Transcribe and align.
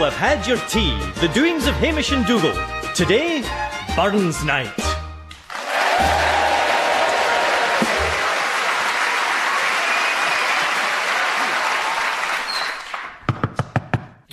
will 0.00 0.08
have 0.08 0.18
had 0.18 0.46
your 0.46 0.56
tea. 0.66 0.98
The 1.20 1.28
doings 1.34 1.66
of 1.66 1.74
Hamish 1.74 2.10
and 2.10 2.24
Dougal. 2.24 2.54
Today, 2.94 3.42
Burns 3.94 4.42
Night. 4.44 4.72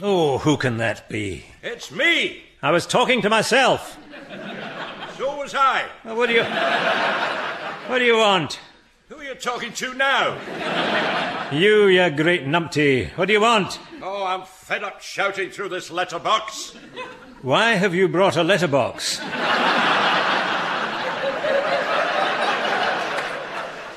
Oh, 0.02 0.38
who 0.38 0.56
can 0.56 0.78
that 0.78 1.10
be? 1.10 1.44
It's 1.62 1.92
me. 1.92 2.44
I 2.62 2.72
was 2.72 2.88
talking 2.88 3.22
to 3.24 3.30
myself. 3.30 3.98
So 5.18 5.36
was 5.36 5.54
I. 5.54 5.86
Well, 6.06 6.16
What 6.16 6.28
do 6.28 6.34
you. 6.34 6.44
What 7.90 8.00
do 8.00 8.06
you 8.06 8.16
want? 8.16 8.58
Who 9.10 9.18
are 9.18 9.24
you 9.26 9.36
talking 9.36 9.74
to 9.74 9.94
now? 9.96 11.50
You, 11.52 11.88
you 11.88 12.10
great 12.12 12.46
numpty. 12.46 13.10
What 13.18 13.26
do 13.26 13.34
you 13.34 13.42
want? 13.42 13.80
Oh, 14.02 14.26
I'm 14.26 14.46
fed 14.68 14.84
up 14.84 15.02
shouting 15.02 15.50
through 15.50 15.70
this 15.70 15.90
letterbox. 15.90 16.74
Why 17.42 17.76
have 17.76 17.96
you 17.96 18.10
brought 18.10 18.36
a 18.36 18.44
letterbox? 18.44 19.18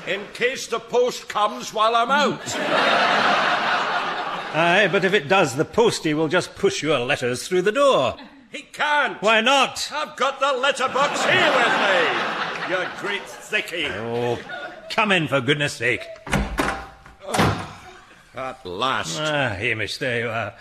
In 0.07 0.21
case 0.33 0.67
the 0.67 0.79
post 0.79 1.27
comes 1.27 1.73
while 1.73 1.93
I'm 1.93 2.09
out. 2.09 2.39
Aye, 4.55 4.87
but 4.89 5.03
if 5.03 5.13
it 5.13 5.27
does, 5.27 5.57
the 5.57 5.65
postie 5.65 6.13
will 6.13 6.29
just 6.29 6.55
push 6.55 6.81
your 6.81 6.99
letters 6.99 7.45
through 7.45 7.63
the 7.63 7.73
door. 7.73 8.15
He 8.49 8.61
can't. 8.61 9.21
Why 9.21 9.41
not? 9.41 9.91
I've 9.93 10.15
got 10.15 10.39
the 10.39 10.53
letterbox 10.53 11.25
here 11.25 11.51
with 11.51 11.67
me. 11.83 11.97
You 12.69 12.87
great 13.01 13.23
thickie. 13.23 13.91
Oh, 13.93 14.39
come 14.89 15.11
in 15.11 15.27
for 15.27 15.41
goodness 15.41 15.73
sake. 15.73 16.07
At 18.35 18.65
last. 18.65 19.19
Ah, 19.19 19.49
Hamish, 19.49 19.97
there 19.97 20.19
you 20.21 20.29
are. 20.29 20.53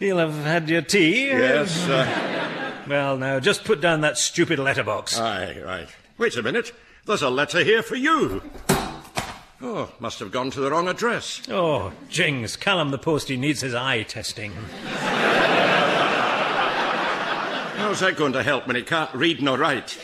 You'll 0.00 0.18
have 0.18 0.34
had 0.44 0.68
your 0.68 0.82
tea. 0.82 1.28
yes. 1.28 1.86
Uh, 1.88 2.70
Well, 2.88 3.16
now, 3.16 3.40
just 3.40 3.64
put 3.64 3.80
down 3.80 4.02
that 4.02 4.18
stupid 4.18 4.58
letterbox. 4.58 5.18
aye, 5.18 5.58
right. 5.64 5.88
Wait 6.18 6.36
a 6.36 6.42
minute. 6.42 6.70
There's 7.06 7.22
a 7.22 7.30
letter 7.30 7.64
here 7.64 7.82
for 7.82 7.94
you. 7.96 8.42
Oh, 9.62 9.90
must 9.98 10.18
have 10.18 10.30
gone 10.30 10.50
to 10.50 10.60
the 10.60 10.70
wrong 10.70 10.86
address. 10.86 11.40
Oh, 11.48 11.92
jings, 12.10 12.56
Callum 12.56 12.90
the 12.90 12.98
postie 12.98 13.38
needs 13.38 13.62
his 13.62 13.74
eye 13.74 14.02
testing. 14.02 14.52
How's 17.76 18.00
that 18.00 18.16
going 18.16 18.34
to 18.34 18.42
help 18.42 18.66
when 18.66 18.76
he 18.76 18.82
can't 18.82 19.12
read 19.14 19.42
nor 19.42 19.56
write? 19.56 19.98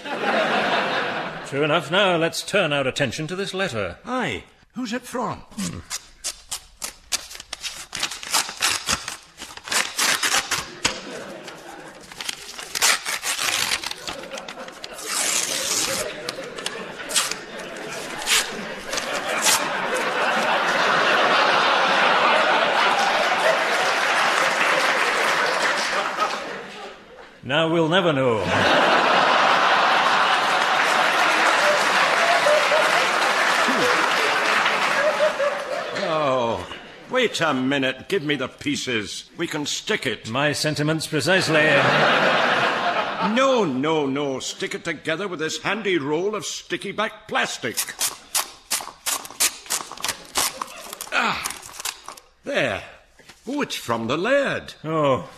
True 1.46 1.62
enough. 1.64 1.90
Now, 1.90 2.16
let's 2.16 2.42
turn 2.42 2.72
our 2.72 2.86
attention 2.86 3.26
to 3.26 3.36
this 3.36 3.52
letter. 3.52 3.98
Aye. 4.06 4.44
Who's 4.74 4.92
it 4.94 5.02
from? 5.02 5.42
Now 27.50 27.66
we'll 27.66 27.88
never 27.88 28.12
know. 28.12 28.44
Oh, 36.06 36.64
wait 37.10 37.40
a 37.40 37.52
minute. 37.52 38.08
Give 38.08 38.22
me 38.22 38.36
the 38.36 38.46
pieces. 38.46 39.28
We 39.36 39.48
can 39.48 39.66
stick 39.66 40.06
it. 40.06 40.30
My 40.30 40.52
sentiments 40.52 41.08
precisely. 41.08 41.64
No, 43.34 43.64
no, 43.64 44.06
no. 44.06 44.38
Stick 44.38 44.76
it 44.76 44.84
together 44.84 45.26
with 45.26 45.40
this 45.40 45.60
handy 45.60 45.98
roll 45.98 46.36
of 46.36 46.46
sticky 46.46 46.92
back 46.92 47.26
plastic. 47.26 47.78
Ah, 51.12 51.42
there. 52.44 52.84
Oh, 53.48 53.60
it's 53.62 53.74
from 53.74 54.06
the 54.06 54.16
laird. 54.16 54.74
Oh, 54.84 55.28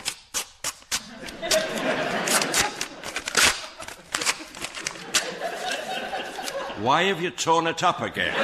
Why 6.83 7.03
have 7.03 7.21
you 7.21 7.29
torn 7.29 7.67
it 7.67 7.81
up 7.81 8.01
again? 8.01 8.35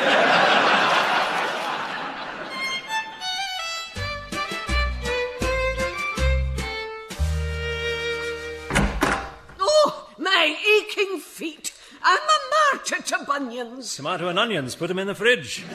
Oh, 9.60 10.10
my 10.18 10.56
aching 10.56 11.20
feet. 11.20 11.74
I'm 12.02 12.18
a 12.18 12.78
martyr 12.78 13.02
to 13.04 13.26
bunions. 13.26 13.94
tomato 13.98 14.30
and 14.30 14.40
onions. 14.40 14.74
Put 14.74 14.88
them 14.88 15.00
in 15.00 15.08
the 15.08 15.16
fridge. 15.16 15.66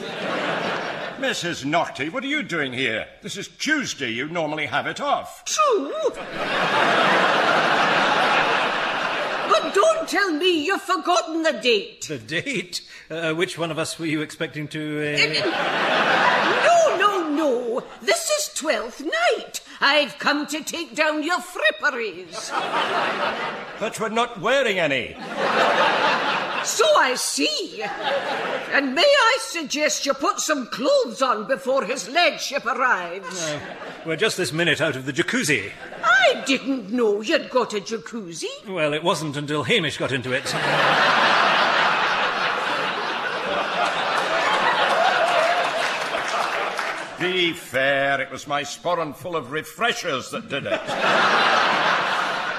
Mrs. 1.19 1.65
Naughtie, 1.65 2.09
what 2.09 2.23
are 2.23 2.27
you 2.27 2.41
doing 2.41 2.73
here? 2.73 3.05
This 3.21 3.37
is 3.37 3.47
Tuesday. 3.47 4.09
You 4.09 4.27
normally 4.27 4.65
have 4.65 4.87
it 4.87 4.99
off. 4.99 5.45
True. 5.45 5.91
But 9.75 9.81
don't 9.81 10.07
tell 10.09 10.31
me 10.31 10.65
you've 10.65 10.81
forgotten 10.81 11.43
the 11.43 11.53
date. 11.53 12.05
The 12.07 12.17
date? 12.17 12.81
Uh, 13.09 13.33
which 13.33 13.57
one 13.57 13.71
of 13.71 13.79
us 13.79 13.99
were 13.99 14.05
you 14.05 14.21
expecting 14.21 14.67
to. 14.69 15.13
Uh... 15.13 15.17
No, 16.65 16.97
no, 16.97 17.29
no. 17.29 17.83
This 18.01 18.29
is 18.29 18.51
Twelfth 18.53 19.01
Night. 19.01 19.61
I've 19.81 20.17
come 20.17 20.47
to 20.47 20.63
take 20.63 20.95
down 20.95 21.23
your 21.23 21.39
fripperies. 21.39 22.51
But 23.79 23.99
we're 23.99 24.09
not 24.09 24.39
wearing 24.41 24.79
any. 24.79 25.15
So 26.63 26.85
I 26.97 27.15
see. 27.15 27.83
And 28.71 28.95
may 28.95 29.01
I 29.01 29.37
suggest 29.41 30.05
you 30.05 30.13
put 30.13 30.39
some 30.39 30.67
clothes 30.67 31.21
on 31.21 31.47
before 31.47 31.85
his 31.85 32.09
lordship 32.09 32.65
arrives? 32.65 33.55
We're 34.05 34.15
just 34.15 34.37
this 34.37 34.51
minute 34.51 34.81
out 34.81 34.95
of 34.95 35.05
the 35.05 35.13
jacuzzi. 35.13 35.71
I 36.27 36.43
didn't 36.45 36.91
know 36.91 37.21
you'd 37.21 37.49
got 37.49 37.73
a 37.73 37.79
jacuzzi. 37.79 38.49
Well, 38.67 38.93
it 38.93 39.03
wasn't 39.03 39.37
until 39.37 39.63
Hamish 39.63 39.97
got 39.97 40.11
into 40.11 40.31
it. 40.31 40.43
Be 47.19 47.53
fair, 47.53 48.19
it 48.21 48.31
was 48.31 48.45
my 48.47 48.63
sporran 48.63 49.15
full 49.15 49.35
of 49.35 49.51
refreshers 49.51 50.31
that 50.31 50.49
did 50.49 50.65
it. 50.65 50.81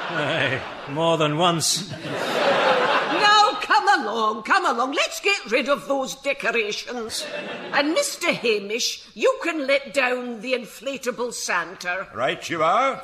Aye, 0.09 0.63
more 0.91 1.19
than 1.19 1.37
once. 1.37 1.91
Now, 1.91 3.59
come 3.61 4.01
along, 4.01 4.45
come 4.45 4.65
along. 4.65 4.93
Let's 4.93 5.21
get 5.21 5.51
rid 5.51 5.69
of 5.69 5.89
those 5.89 6.15
decorations. 6.17 7.27
And 7.73 7.95
Mr. 7.95 8.33
Hamish, 8.33 9.05
you 9.15 9.39
can 9.43 9.67
let 9.67 9.93
down 9.93 10.41
the 10.41 10.55
inflatable 10.55 11.35
Santa. 11.35 12.09
Right 12.15 12.49
you 12.49 12.63
are. 12.63 13.03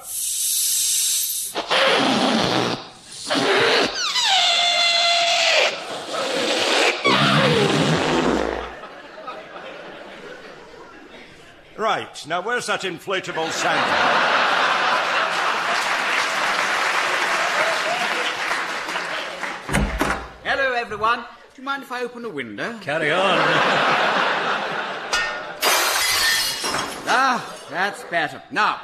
Right, 11.83 12.27
now 12.29 12.41
where's 12.41 12.67
that 12.67 12.83
inflatable 12.83 13.51
Santa? 13.51 13.81
Hello, 20.45 20.73
everyone. 20.75 21.21
Do 21.21 21.61
you 21.61 21.65
mind 21.65 21.83
if 21.83 21.91
I 21.91 22.03
open 22.03 22.25
a 22.25 22.29
window? 22.29 22.79
Carry 22.81 23.11
on. 23.11 23.39
Ah, 27.15 27.45
that's 27.69 28.03
better. 28.05 28.41
Now, 28.51 28.81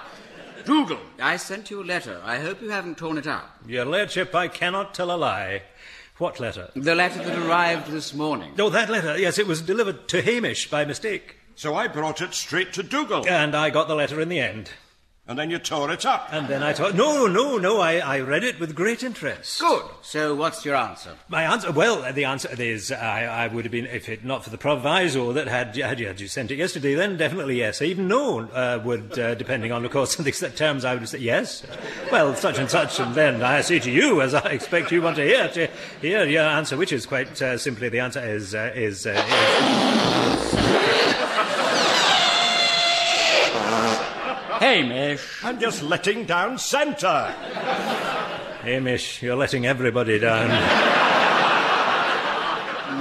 Dougal, 0.69 0.99
I 1.19 1.39
sent 1.39 1.71
you 1.71 1.81
a 1.81 1.83
letter. 1.83 2.21
I 2.23 2.41
hope 2.41 2.61
you 2.61 2.69
haven't 2.69 2.99
torn 2.99 3.17
it 3.17 3.27
up. 3.27 3.57
Your 3.67 3.87
lordship, 3.87 4.35
I 4.35 4.49
cannot 4.49 4.93
tell 4.93 5.11
a 5.11 5.17
lie. 5.17 5.63
What 6.19 6.41
letter? 6.41 6.71
The 6.77 6.95
letter 6.95 7.25
that 7.25 7.39
arrived 7.39 7.91
this 7.91 8.13
morning. 8.13 8.53
Oh, 8.59 8.69
that 8.69 8.91
letter. 8.91 9.19
Yes, 9.19 9.39
it 9.39 9.47
was 9.47 9.63
delivered 9.63 10.09
to 10.09 10.21
Hamish 10.21 10.69
by 10.69 10.85
mistake. 10.85 11.37
So 11.55 11.75
I 11.75 11.89
brought 11.89 12.21
it 12.21 12.35
straight 12.35 12.75
to 12.75 12.83
Dougal. 12.83 13.27
And 13.27 13.55
I 13.55 13.71
got 13.71 13.89
the 13.89 13.95
letter 13.95 14.21
in 14.21 14.29
the 14.29 14.41
end. 14.41 14.69
And 15.29 15.39
then 15.39 15.51
you 15.51 15.59
tore 15.59 15.91
it 15.91 16.07
up. 16.07 16.31
And 16.33 16.49
then 16.49 16.63
I 16.63 16.73
thought, 16.73 16.95
no, 16.95 17.27
no, 17.27 17.59
no, 17.59 17.81
I, 17.81 17.99
I 17.99 18.21
read 18.21 18.45
it 18.45 18.59
with 18.59 18.75
great 18.75 19.03
interest. 19.03 19.61
Good. 19.61 19.83
So, 20.01 20.35
what's 20.35 20.65
your 20.65 20.75
answer? 20.75 21.17
My 21.29 21.43
answer, 21.43 21.71
well, 21.71 22.11
the 22.15 22.25
answer 22.25 22.49
is 22.59 22.91
I, 22.91 23.25
I 23.25 23.49
would 23.49 23.67
have 23.67 23.73
been, 23.73 23.85
if 23.85 24.09
it 24.09 24.25
not 24.25 24.43
for 24.43 24.49
the 24.49 24.57
proviso 24.57 25.35
that 25.35 25.47
had, 25.47 25.77
had, 25.77 26.01
you, 26.01 26.07
had 26.07 26.19
you 26.19 26.29
sent 26.29 26.51
it 26.51 26.57
yesterday, 26.57 26.95
then 26.95 27.19
definitely 27.19 27.59
yes. 27.59 27.83
Even 27.83 28.09
no 28.09 28.41
uh, 28.41 28.81
would, 28.83 29.19
uh, 29.19 29.35
depending 29.35 29.71
on, 29.71 29.85
of 29.85 29.91
course, 29.91 30.17
the 30.17 30.33
terms, 30.33 30.87
I 30.87 30.95
would 30.95 31.01
have 31.01 31.11
said 31.11 31.21
yes. 31.21 31.63
Well, 32.11 32.35
such 32.35 32.59
and 32.59 32.71
such, 32.71 32.99
and 32.99 33.15
then 33.15 33.43
I 33.43 33.61
say 33.61 33.81
to 33.81 33.91
you, 33.91 34.23
as 34.23 34.33
I 34.33 34.49
expect 34.49 34.93
you 34.93 35.03
want 35.03 35.17
to 35.17 35.25
hear, 35.25 35.49
to 35.49 35.69
hear 36.01 36.25
your 36.25 36.45
answer, 36.45 36.79
which 36.79 36.93
is 36.93 37.05
quite 37.05 37.43
uh, 37.43 37.59
simply 37.59 37.91
the 37.91 38.01
answer 38.01 38.25
is, 38.25 38.55
uh, 38.55 38.73
is, 38.75 39.07
uh, 39.07 39.13
is 39.13 40.48
Hamish. 44.59 45.45
I'm 45.45 45.59
just 45.61 45.83
letting 45.83 46.25
down 46.25 46.59
Santa. 46.59 47.33
Hamish, 48.63 49.23
you're 49.23 49.37
letting 49.37 49.67
everybody 49.67 50.19
down. 50.19 50.49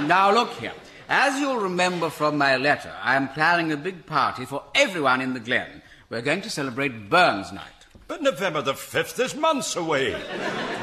Now 0.06 0.32
look 0.32 0.52
here. 0.52 0.72
As 1.08 1.40
you'll 1.40 1.60
remember 1.60 2.10
from 2.10 2.38
my 2.38 2.56
letter, 2.56 2.92
I'm 3.02 3.28
planning 3.28 3.72
a 3.72 3.76
big 3.76 4.06
party 4.06 4.44
for 4.44 4.62
everyone 4.74 5.20
in 5.20 5.34
the 5.34 5.40
Glen. 5.40 5.82
We're 6.10 6.22
going 6.22 6.42
to 6.42 6.50
celebrate 6.50 7.10
Burns 7.10 7.52
Night. 7.52 7.77
But 8.08 8.22
November 8.22 8.62
the 8.62 8.72
5th 8.72 9.22
is 9.22 9.34
months 9.36 9.76
away. 9.76 10.16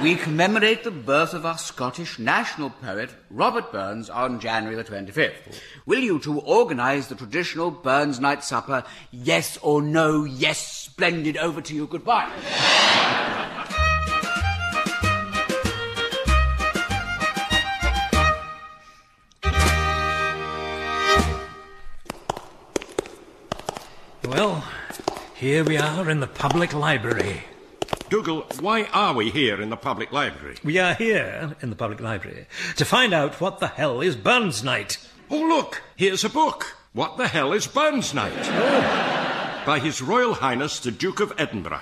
We 0.03 0.13
commemorate 0.13 0.83
the 0.83 0.91
birth 0.91 1.33
of 1.33 1.43
our 1.43 1.57
Scottish 1.57 2.19
national 2.19 2.69
poet, 2.69 3.09
Robert 3.31 3.71
Burns, 3.71 4.11
on 4.11 4.39
January 4.39 4.75
the 4.75 4.83
25th. 4.83 5.59
Will 5.87 6.01
you 6.01 6.19
two 6.19 6.39
organise 6.39 7.07
the 7.07 7.15
traditional 7.15 7.71
Burns 7.71 8.19
Night 8.19 8.43
supper? 8.43 8.83
Yes 9.09 9.57
or 9.63 9.81
no? 9.81 10.23
Yes, 10.23 10.59
splendid. 10.59 11.35
Over 11.37 11.61
to 11.61 11.73
you. 11.73 11.87
Goodbye. 11.87 12.31
Here 25.35 25.63
we 25.63 25.77
are 25.77 26.09
in 26.09 26.19
the 26.19 26.27
public 26.27 26.73
library. 26.73 27.43
Dougal, 28.09 28.45
why 28.59 28.83
are 28.93 29.13
we 29.13 29.29
here 29.31 29.61
in 29.61 29.69
the 29.69 29.77
public 29.77 30.11
library? 30.11 30.55
We 30.63 30.77
are 30.79 30.93
here 30.93 31.55
in 31.61 31.69
the 31.69 31.75
public 31.75 31.99
library 31.99 32.47
to 32.77 32.85
find 32.85 33.13
out 33.13 33.41
what 33.41 33.59
the 33.59 33.67
hell 33.67 34.01
is 34.01 34.15
Burns 34.15 34.63
Night. 34.63 34.97
Oh, 35.29 35.41
look, 35.41 35.81
here's 35.95 36.23
a 36.23 36.29
book. 36.29 36.77
What 36.93 37.17
the 37.17 37.27
hell 37.27 37.51
is 37.51 37.67
Burns 37.67 38.13
Night? 38.13 38.45
By 39.65 39.79
His 39.79 40.01
Royal 40.01 40.35
Highness 40.35 40.79
the 40.79 40.91
Duke 40.91 41.19
of 41.19 41.33
Edinburgh. 41.37 41.81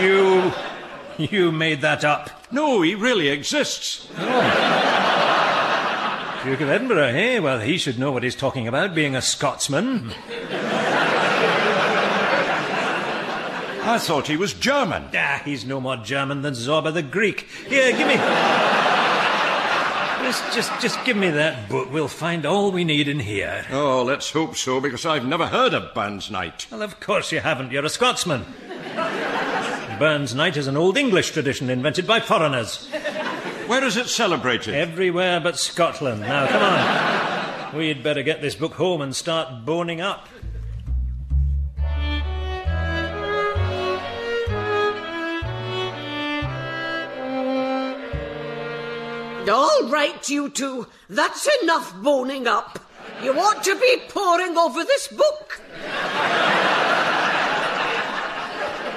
You. 0.00 0.52
You 1.18 1.52
made 1.52 1.82
that 1.82 2.04
up. 2.04 2.30
No, 2.50 2.80
he 2.80 2.94
really 2.94 3.28
exists. 3.28 4.06
Duke 6.44 6.62
of 6.62 6.70
Edinburgh, 6.70 7.08
eh? 7.08 7.38
Well, 7.40 7.60
he 7.60 7.76
should 7.76 7.98
know 7.98 8.10
what 8.12 8.22
he's 8.22 8.34
talking 8.34 8.66
about, 8.66 8.94
being 8.94 9.14
a 9.14 9.20
Scotsman. 9.20 10.14
I 13.82 13.98
thought 13.98 14.26
he 14.26 14.36
was 14.36 14.52
German. 14.52 15.08
Ah, 15.14 15.40
he's 15.44 15.64
no 15.64 15.80
more 15.80 15.96
German 15.96 16.42
than 16.42 16.54
Zorba 16.54 16.92
the 16.92 17.02
Greek. 17.02 17.48
Here, 17.66 17.90
give 17.96 18.06
me. 18.06 18.14
Just, 20.22 20.54
just, 20.54 20.80
just 20.80 21.04
give 21.04 21.16
me 21.16 21.30
that 21.30 21.68
book. 21.68 21.90
We'll 21.90 22.06
find 22.06 22.46
all 22.46 22.70
we 22.70 22.84
need 22.84 23.08
in 23.08 23.18
here. 23.20 23.64
Oh, 23.72 24.04
let's 24.04 24.30
hope 24.30 24.54
so, 24.54 24.80
because 24.80 25.04
I've 25.06 25.26
never 25.26 25.46
heard 25.46 25.74
of 25.74 25.94
Burns 25.94 26.30
Night. 26.30 26.66
Well, 26.70 26.82
of 26.82 27.00
course 27.00 27.32
you 27.32 27.40
haven't. 27.40 27.72
You're 27.72 27.84
a 27.84 27.88
Scotsman. 27.88 28.44
Burns 29.98 30.34
Night 30.34 30.56
is 30.56 30.66
an 30.66 30.76
old 30.76 30.96
English 30.96 31.30
tradition 31.30 31.68
invented 31.68 32.06
by 32.06 32.20
foreigners. 32.20 32.86
Where 33.66 33.82
is 33.82 33.96
it 33.96 34.08
celebrated? 34.08 34.74
Everywhere 34.74 35.40
but 35.40 35.58
Scotland. 35.58 36.20
Now, 36.20 36.46
come 36.46 36.62
on. 36.62 37.76
We'd 37.78 38.02
better 38.02 38.22
get 38.22 38.42
this 38.42 38.54
book 38.54 38.74
home 38.74 39.00
and 39.00 39.16
start 39.16 39.64
boning 39.64 40.00
up. 40.00 40.28
All 49.48 49.88
right, 49.88 50.28
you 50.28 50.48
two. 50.50 50.86
That's 51.08 51.48
enough 51.62 51.94
boning 52.02 52.46
up. 52.46 52.78
You 53.22 53.38
ought 53.38 53.62
to 53.64 53.74
be 53.78 54.02
poring 54.08 54.56
over 54.56 54.84
this 54.84 55.08
book. 55.08 55.60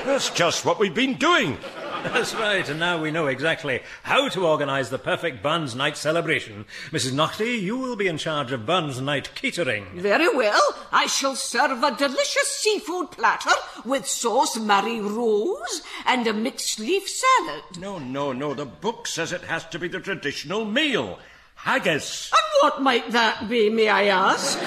That's 0.05 0.29
just 0.31 0.65
what 0.65 0.79
we've 0.79 0.93
been 0.93 1.15
doing. 1.15 1.57
That's 2.03 2.35
right, 2.35 2.67
and 2.67 2.79
now 2.79 3.01
we 3.01 3.11
know 3.11 3.27
exactly 3.27 3.81
how 4.03 4.29
to 4.29 4.45
organise 4.45 4.89
the 4.89 4.97
perfect 4.97 5.41
Burns 5.41 5.73
Night 5.75 5.97
celebration. 5.97 6.65
Mrs. 6.91 7.13
Knockley, 7.13 7.55
you 7.55 7.77
will 7.77 7.95
be 7.95 8.07
in 8.07 8.17
charge 8.17 8.51
of 8.51 8.65
Burns 8.65 8.99
Night 8.99 9.33
catering. 9.35 9.85
Very 9.95 10.33
well. 10.35 10.61
I 10.91 11.07
shall 11.07 11.35
serve 11.35 11.81
a 11.83 11.95
delicious 11.95 12.49
seafood 12.49 13.11
platter 13.11 13.55
with 13.85 14.07
sauce 14.07 14.57
Mary 14.57 14.99
Rose 14.99 15.81
and 16.05 16.27
a 16.27 16.33
mixed 16.33 16.79
leaf 16.79 17.07
salad. 17.07 17.63
No, 17.79 17.97
no, 17.99 18.33
no. 18.33 18.53
The 18.53 18.65
book 18.65 19.07
says 19.07 19.31
it 19.31 19.41
has 19.41 19.65
to 19.69 19.79
be 19.79 19.87
the 19.87 19.99
traditional 19.99 20.65
meal 20.65 21.19
haggis. 21.55 22.31
And 22.31 22.61
what 22.61 22.81
might 22.81 23.11
that 23.11 23.47
be, 23.49 23.69
may 23.69 23.87
I 23.87 24.05
ask? 24.05 24.59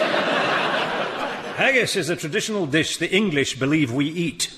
Haggis 1.56 1.97
is 1.97 2.11
a 2.11 2.17
traditional 2.17 2.67
dish 2.67 2.97
the 2.97 3.11
English 3.11 3.59
believe 3.59 3.93
we 3.93 4.06
eat. 4.06 4.53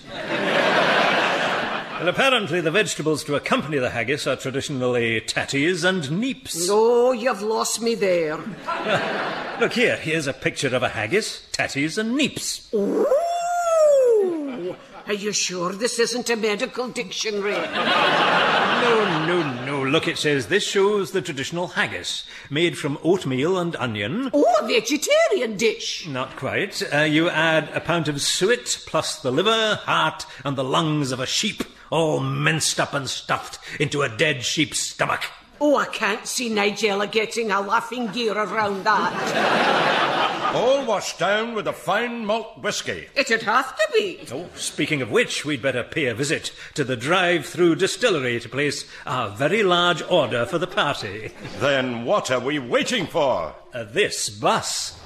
Well, 1.99 2.09
apparently 2.09 2.61
the 2.61 2.71
vegetables 2.71 3.25
to 3.25 3.35
accompany 3.35 3.79
the 3.79 3.91
haggis 3.91 4.29
are 4.29 4.37
traditionally 4.37 5.21
tatties 5.21 5.85
and 5.85 6.05
neeps. 6.05 6.69
Oh, 6.71 7.11
you've 7.11 7.43
lost 7.43 7.83
me 7.83 7.97
there. 7.97 8.37
Look 9.61 9.73
here, 9.73 9.97
here's 9.97 10.29
a 10.29 10.33
picture 10.33 10.75
of 10.77 10.85
a 10.85 10.91
haggis, 10.91 11.43
tatties 11.51 11.99
and 11.99 12.17
neeps. 12.17 12.73
Ooh! 12.73 14.77
Are 15.09 15.15
you 15.15 15.33
sure 15.33 15.73
this 15.73 15.99
isn't 15.99 16.31
a 16.31 16.37
medical 16.37 16.89
dictionary? 16.89 17.57
No, 18.79 19.27
no, 19.27 19.65
no. 19.65 19.83
Look, 19.83 20.07
it 20.07 20.19
says 20.19 20.47
this 20.47 20.65
shows 20.65 21.11
the 21.11 21.21
traditional 21.21 21.67
haggis, 21.67 22.25
made 22.49 22.79
from 22.79 22.97
oatmeal 23.03 23.59
and 23.59 23.75
onion. 23.77 24.31
Oh, 24.33 24.47
a 24.61 24.67
vegetarian 24.67 25.57
dish. 25.57 26.07
Not 26.07 26.37
quite. 26.37 26.81
Uh, 26.95 27.01
you 27.01 27.29
add 27.29 27.69
a 27.75 27.81
pound 27.81 28.07
of 28.09 28.23
suet, 28.23 28.85
plus 28.87 29.21
the 29.21 29.33
liver, 29.33 29.81
heart, 29.83 30.25
and 30.45 30.57
the 30.57 30.65
lungs 30.65 31.11
of 31.11 31.19
a 31.19 31.27
sheep, 31.27 31.65
all 31.91 32.21
minced 32.21 32.79
up 32.81 32.95
and 32.95 33.09
stuffed 33.09 33.59
into 33.81 34.03
a 34.03 34.09
dead 34.09 34.45
sheep's 34.45 34.81
stomach. 34.81 35.23
Oh, 35.61 35.77
I 35.77 35.87
can't 35.87 36.27
see 36.27 36.51
Nigella 36.51 37.11
getting 37.11 37.51
a 37.51 37.61
laughing 37.61 38.07
gear 38.09 38.33
around 38.35 38.85
that. 38.85 40.55
All 40.55 40.87
washed 40.87 41.19
down 41.19 41.55
with 41.55 41.67
a 41.67 41.73
fine 41.73 42.25
malt 42.25 42.63
whisky. 42.63 43.09
It'd 43.15 43.43
have 43.43 43.77
to 43.77 43.89
be. 43.93 44.21
Oh, 44.33 44.49
speaking 44.55 45.03
of 45.03 45.11
which, 45.11 45.45
we'd 45.45 45.61
better 45.61 45.83
pay 45.83 46.07
a 46.07 46.15
visit 46.15 46.53
to 46.75 46.85
the 46.85 46.97
drive-through 46.97 47.75
distillery 47.75 48.41
to 48.41 48.49
place 48.49 48.87
our 49.05 49.29
very 49.29 49.63
large 49.63 50.03
order 50.09 50.47
for 50.47 50.59
the 50.59 50.67
party. 50.67 51.33
Then 51.59 52.05
what 52.05 52.31
are 52.31 52.41
we 52.41 52.59
waiting 52.59 53.07
for? 53.07 53.55
Uh, 53.75 53.85
this 53.85 54.31
bus. 54.31 54.99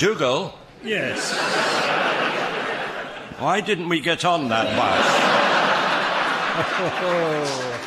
Dougal, 0.00 0.54
Yes. 0.82 1.30
why 3.38 3.60
didn't 3.60 3.90
we 3.90 4.00
get 4.00 4.24
on 4.24 4.48
that 4.48 4.74
bus? 4.74 5.06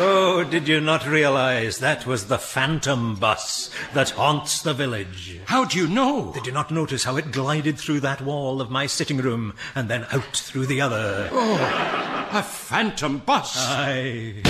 Oh, 0.00 0.44
did 0.44 0.68
you 0.68 0.80
not 0.80 1.06
realize 1.06 1.78
that 1.78 2.06
was 2.06 2.26
the 2.28 2.38
phantom 2.38 3.16
bus 3.16 3.68
that 3.94 4.10
haunts 4.10 4.60
the 4.62 4.74
village? 4.74 5.40
How 5.46 5.64
do 5.64 5.76
you 5.78 5.88
know? 5.88 6.30
Did 6.34 6.46
you 6.46 6.52
not 6.52 6.70
notice 6.70 7.02
how 7.04 7.16
it 7.16 7.32
glided 7.32 7.78
through 7.78 8.00
that 8.00 8.20
wall 8.20 8.60
of 8.60 8.70
my 8.70 8.86
sitting 8.86 9.16
room 9.16 9.54
and 9.74 9.88
then 9.88 10.06
out 10.12 10.36
through 10.36 10.66
the 10.66 10.80
other? 10.82 11.28
Oh, 11.32 12.28
a 12.32 12.42
phantom 12.42 13.18
bus. 13.18 13.56
Aye. 13.58 14.42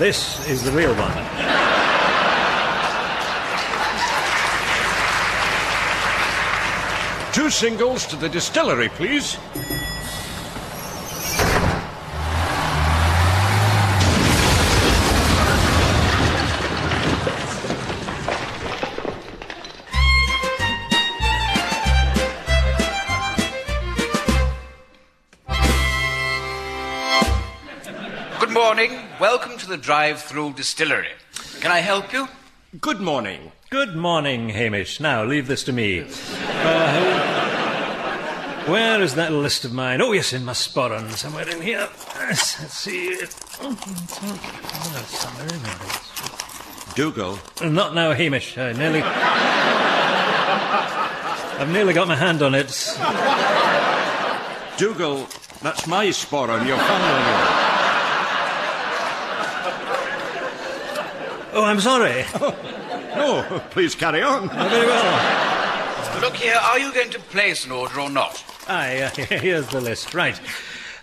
This 0.00 0.48
is 0.48 0.62
the 0.62 0.72
real 0.72 0.94
one. 0.94 1.12
Two 7.34 7.50
singles 7.50 8.06
to 8.06 8.16
the 8.16 8.30
distillery, 8.30 8.88
please. 8.88 9.36
Morning. 28.70 29.02
Welcome 29.18 29.58
to 29.58 29.66
the 29.66 29.76
drive-through 29.76 30.52
distillery. 30.52 31.08
Can 31.60 31.72
I 31.72 31.80
help 31.80 32.12
you? 32.12 32.28
Good 32.80 33.00
morning. 33.00 33.50
Good 33.68 33.96
morning, 33.96 34.50
Hamish. 34.50 35.00
Now, 35.00 35.24
leave 35.24 35.48
this 35.48 35.64
to 35.64 35.72
me. 35.72 36.04
Uh, 36.38 37.02
where 38.66 39.02
is 39.02 39.16
that 39.16 39.32
list 39.32 39.64
of 39.64 39.72
mine? 39.72 40.00
Oh, 40.00 40.12
yes, 40.12 40.32
in 40.32 40.44
my 40.44 40.52
sporran, 40.52 41.10
somewhere 41.10 41.48
in 41.48 41.60
here. 41.60 41.88
Yes, 42.14 42.60
Let's 42.60 42.74
see. 42.74 43.18
Oh, 43.60 43.74
Somewhere 45.08 45.48
in 45.52 45.62
there. 45.64 45.80
Dougal, 46.94 47.40
Not 47.68 47.92
now, 47.92 48.12
Hamish. 48.12 48.56
I 48.56 48.70
nearly. 48.70 49.02
I've 51.58 51.72
nearly 51.72 51.92
got 51.92 52.06
my 52.06 52.14
hand 52.14 52.40
on 52.40 52.54
it. 52.54 52.68
Dougal, 54.78 55.26
that's 55.60 55.88
my 55.88 56.08
spore 56.12 56.52
on 56.52 56.64
your 56.68 56.78
family. 56.78 57.59
Oh, 61.60 61.64
I'm 61.64 61.78
sorry. 61.78 62.24
No, 63.14 63.60
please 63.68 63.94
carry 63.94 64.22
on. 64.22 64.48
Very 64.48 64.86
well. 64.86 66.20
Look 66.22 66.34
here, 66.36 66.54
are 66.54 66.78
you 66.78 66.90
going 66.94 67.10
to 67.10 67.18
place 67.18 67.66
an 67.66 67.72
order 67.72 68.00
or 68.00 68.08
not? 68.08 68.42
Aye, 68.66 69.02
uh, 69.02 69.10
here's 69.40 69.68
the 69.68 69.82
list. 69.82 70.14
Right. 70.14 70.40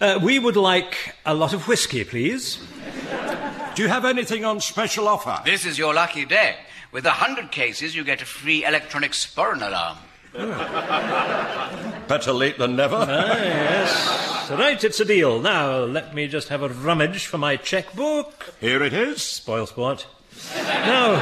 Uh, 0.02 0.20
we 0.20 0.40
would 0.40 0.56
like 0.56 1.14
a 1.28 1.36
lot 1.36 1.54
of 1.54 1.68
whiskey, 1.68 2.04
please. 2.04 2.58
Do 3.76 3.84
you 3.84 3.88
have 3.88 4.04
anything 4.04 4.46
on 4.46 4.60
special 4.60 5.08
offer? 5.08 5.40
This 5.46 5.64
is 5.64 5.78
your 5.78 5.94
lucky 5.94 6.26
day. 6.26 6.56
With 6.92 7.06
a 7.06 7.12
hundred 7.12 7.52
cases, 7.52 7.96
you 7.96 8.04
get 8.04 8.24
a 8.24 8.26
free 8.26 8.66
electronic 8.66 9.12
sporran 9.12 9.62
alarm. 9.62 9.98
Better 12.08 12.34
late 12.34 12.58
than 12.58 12.76
never. 12.76 12.96
Ah, 12.96 13.38
yes. 13.38 14.50
Right, 14.50 14.84
it's 14.84 15.00
a 15.00 15.06
deal. 15.06 15.40
Now, 15.40 15.82
let 15.82 16.16
me 16.16 16.28
just 16.28 16.48
have 16.50 16.64
a 16.64 16.70
rummage 16.70 17.28
for 17.28 17.38
my 17.38 17.58
checkbook. 17.58 18.56
Here 18.60 18.82
it 18.82 18.94
is. 18.94 19.22
Spoil 19.22 19.68
sport. 19.68 20.08
Now, 20.56 21.22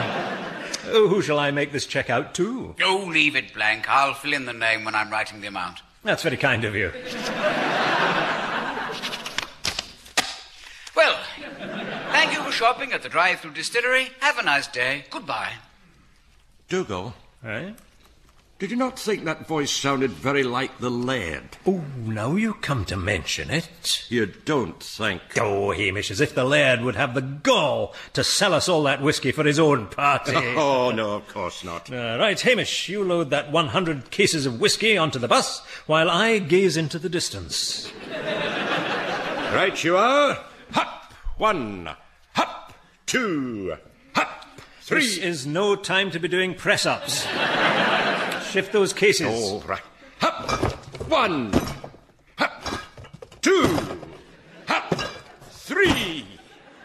oh, 0.88 1.08
who 1.08 1.22
shall 1.22 1.40
I 1.40 1.52
make 1.52 1.72
this 1.72 1.86
check 1.86 2.10
out 2.10 2.34
to? 2.36 2.76
Oh, 2.82 3.08
leave 3.10 3.36
it 3.36 3.54
blank. 3.54 3.90
I'll 3.90 4.14
fill 4.14 4.34
in 4.34 4.46
the 4.46 4.54
name 4.54 4.86
when 4.86 4.96
I'm 4.96 5.10
writing 5.10 5.42
the 5.42 5.48
amount. 5.48 5.80
That's 6.04 6.24
very 6.24 6.38
kind 6.38 6.64
of 6.66 6.76
you. 6.76 6.92
Well, 10.96 11.18
thank 12.12 12.34
you 12.34 12.42
for 12.44 12.52
shopping 12.52 12.94
at 12.94 13.04
the 13.04 13.10
drive-through 13.10 13.54
distillery. 13.54 14.10
Have 14.22 14.38
a 14.38 14.44
nice 14.44 14.68
day. 14.68 15.06
Goodbye. 15.10 15.54
Dougal, 16.70 17.14
Right? 17.44 17.66
Eh? 17.68 17.74
Did 18.58 18.72
you 18.72 18.78
not 18.78 18.98
think 18.98 19.26
that 19.26 19.48
voice 19.48 19.70
sounded 19.70 20.12
very 20.12 20.44
like 20.44 20.78
the 20.80 20.90
laird? 20.90 21.58
Oh, 21.68 21.84
now 21.98 22.36
you 22.36 22.54
come 22.54 22.86
to 22.86 22.96
mention 22.96 23.50
it. 23.50 24.06
You 24.08 24.28
don't 24.28 24.82
think. 24.82 25.22
Oh, 25.38 25.72
Hamish, 25.72 26.10
as 26.10 26.22
if 26.22 26.34
the 26.34 26.46
laird 26.46 26.80
would 26.82 26.96
have 26.96 27.16
the 27.16 27.22
gall 27.22 27.94
to 28.14 28.24
sell 28.24 28.54
us 28.54 28.70
all 28.70 28.84
that 28.84 29.02
whisky 29.02 29.34
for 29.34 29.44
his 29.44 29.60
own 29.60 29.88
party. 29.88 30.34
Oh, 30.58 30.92
no, 30.92 31.16
of 31.16 31.28
course 31.28 31.66
not. 31.66 31.92
Uh, 31.92 32.18
right, 32.18 32.40
Hamish, 32.40 32.88
you 32.88 33.04
load 33.04 33.30
that 33.32 33.52
100 33.52 34.10
cases 34.10 34.46
of 34.46 34.62
whisky 34.62 34.98
onto 34.98 35.20
the 35.20 35.28
bus 35.28 35.60
while 35.86 36.10
I 36.10 36.40
gaze 36.40 36.78
into 36.78 36.98
the 36.98 37.10
distance. 37.10 37.92
Right 39.54 39.84
you 39.84 39.98
are. 39.98 40.38
Hop, 40.72 41.14
one. 41.38 41.90
Hop, 42.34 42.74
two. 43.06 43.76
Hop, 44.14 44.46
three. 44.82 45.02
This 45.02 45.18
is 45.18 45.46
no 45.46 45.76
time 45.76 46.10
to 46.12 46.20
be 46.20 46.30
doing 46.30 46.54
press 46.56 46.86
ups. 46.86 47.26
Shift 48.56 48.72
those 48.72 48.94
cases. 48.94 49.28
All 49.28 49.60
right. 49.68 49.82
Hop, 50.22 50.50
one. 51.10 51.52
Hop, 52.38 52.64
two. 53.42 53.78
Hop, 54.66 54.96
three. 55.50 56.26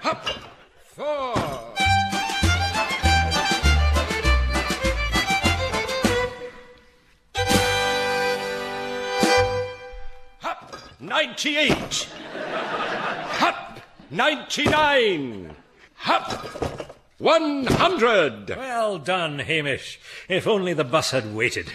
Hop, 0.00 0.26
four. 0.82 1.36
Hop, 10.40 10.76
ninety-eight. 10.98 12.08
Hop, 13.38 13.78
ninety-nine. 14.10 15.54
Hop, 15.94 16.79
one 17.20 17.66
hundred. 17.66 18.48
Well 18.48 18.98
done, 18.98 19.38
Hamish. 19.40 20.00
If 20.28 20.46
only 20.46 20.72
the 20.72 20.84
bus 20.84 21.10
had 21.10 21.34
waited. 21.34 21.66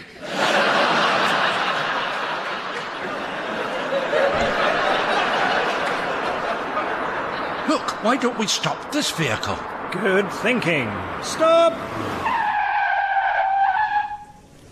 Look, 7.68 8.04
why 8.04 8.16
don't 8.20 8.38
we 8.38 8.48
stop 8.48 8.92
this 8.92 9.12
vehicle? 9.12 9.56
Good 9.92 10.30
thinking. 10.30 10.92
Stop! 11.22 11.72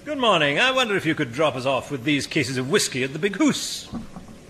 Good 0.05 0.19
morning. 0.19 0.59
I 0.59 0.73
wonder 0.73 0.97
if 0.97 1.07
you 1.07 1.15
could 1.15 1.33
drop 1.33 1.55
us 1.55 1.67
off 1.67 1.93
with 1.93 2.03
these 2.03 2.27
cases 2.27 2.57
of 2.57 2.69
whisky 2.69 3.05
at 3.05 3.13
the 3.13 3.19
Big 3.21 3.37
Hoose. 3.37 3.89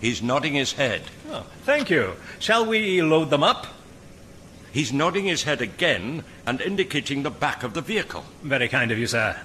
He's 0.01 0.23
nodding 0.23 0.53
his 0.53 0.73
head. 0.73 1.03
Oh, 1.29 1.45
thank 1.63 1.89
you. 1.91 2.13
Shall 2.39 2.65
we 2.65 3.01
load 3.01 3.29
them 3.29 3.43
up? 3.43 3.67
He's 4.75 4.91
nodding 4.91 5.23
his 5.23 5.43
head 5.43 5.61
again 5.61 6.25
and 6.45 6.59
indicating 6.59 7.23
the 7.23 7.29
back 7.29 7.63
of 7.63 7.73
the 7.73 7.79
vehicle. 7.79 8.25
Very 8.43 8.67
kind 8.67 8.91
of 8.91 8.99
you, 8.99 9.07
sir. 9.07 9.39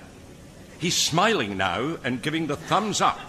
He's 0.81 0.97
smiling 0.97 1.57
now 1.57 1.99
and 2.03 2.21
giving 2.21 2.49
the 2.49 2.57
thumbs 2.57 3.01
up. 3.01 3.21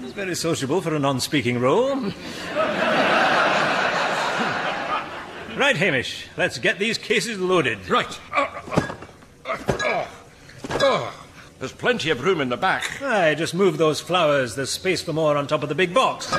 He's 0.00 0.12
very 0.12 0.36
sociable 0.36 0.80
for 0.80 0.94
a 0.94 1.00
non 1.00 1.18
speaking 1.18 1.58
role. 1.58 1.96
right, 5.56 5.74
Hamish. 5.74 6.28
Let's 6.36 6.58
get 6.58 6.78
these 6.78 6.98
cases 6.98 7.36
loaded. 7.36 7.88
Right. 7.88 8.20
Oh, 8.36 8.96
oh, 9.44 9.58
oh, 9.66 10.08
oh. 10.70 11.24
There's 11.58 11.72
plenty 11.72 12.10
of 12.10 12.22
room 12.22 12.40
in 12.40 12.48
the 12.48 12.56
back. 12.56 13.02
I 13.02 13.34
just 13.34 13.54
move 13.54 13.76
those 13.76 14.00
flowers. 14.00 14.54
There's 14.54 14.70
space 14.70 15.02
for 15.02 15.12
more 15.12 15.36
on 15.36 15.48
top 15.48 15.64
of 15.64 15.68
the 15.68 15.74
big 15.74 15.92
box. 15.92 16.32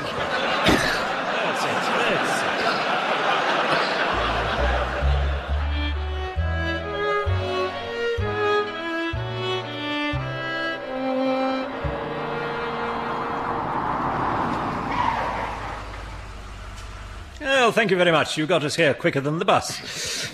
Well, 17.63 17.71
thank 17.71 17.91
you 17.91 17.97
very 17.97 18.11
much. 18.11 18.37
You 18.37 18.45
got 18.45 18.65
us 18.65 18.75
here 18.75 18.93
quicker 18.93 19.21
than 19.21 19.39
the 19.39 19.45
bus. 19.45 20.29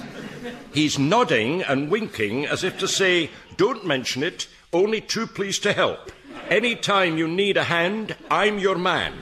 He's 0.73 0.97
nodding 0.97 1.61
and 1.61 1.91
winking 1.91 2.47
as 2.47 2.63
if 2.63 2.79
to 2.79 2.87
say, 2.87 3.29
Don't 3.55 3.85
mention 3.85 4.23
it, 4.23 4.47
only 4.73 4.99
too 4.99 5.27
pleased 5.27 5.61
to 5.61 5.73
help. 5.73 6.11
Any 6.49 6.75
time 6.75 7.19
you 7.19 7.27
need 7.27 7.55
a 7.55 7.65
hand, 7.65 8.15
I'm 8.31 8.57
your 8.57 8.79
man. 8.79 9.13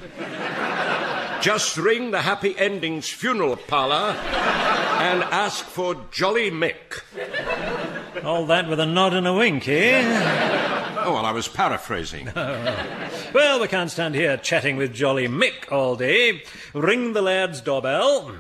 Just 1.41 1.75
ring 1.75 2.11
the 2.11 2.21
Happy 2.21 2.57
Endings 2.57 3.09
funeral 3.09 3.57
parlour 3.57 4.15
and 4.15 5.23
ask 5.23 5.65
for 5.65 5.95
Jolly 6.09 6.49
Mick. 6.49 7.03
All 8.23 8.45
that 8.45 8.69
with 8.69 8.79
a 8.79 8.85
nod 8.85 9.15
and 9.15 9.27
a 9.27 9.33
wink, 9.33 9.67
eh? 9.67 10.46
Oh, 11.07 11.13
well, 11.13 11.25
I 11.25 11.31
was 11.31 11.47
paraphrasing. 11.47 12.29
Well, 13.33 13.61
we 13.61 13.67
can't 13.69 13.89
stand 13.89 14.13
here 14.15 14.35
chatting 14.35 14.75
with 14.75 14.93
Jolly 14.93 15.27
Mick 15.27 15.71
all 15.71 15.95
day. 15.95 16.43
Ring 16.73 17.13
the 17.13 17.21
laird's 17.21 17.61
doorbell. 17.61 18.33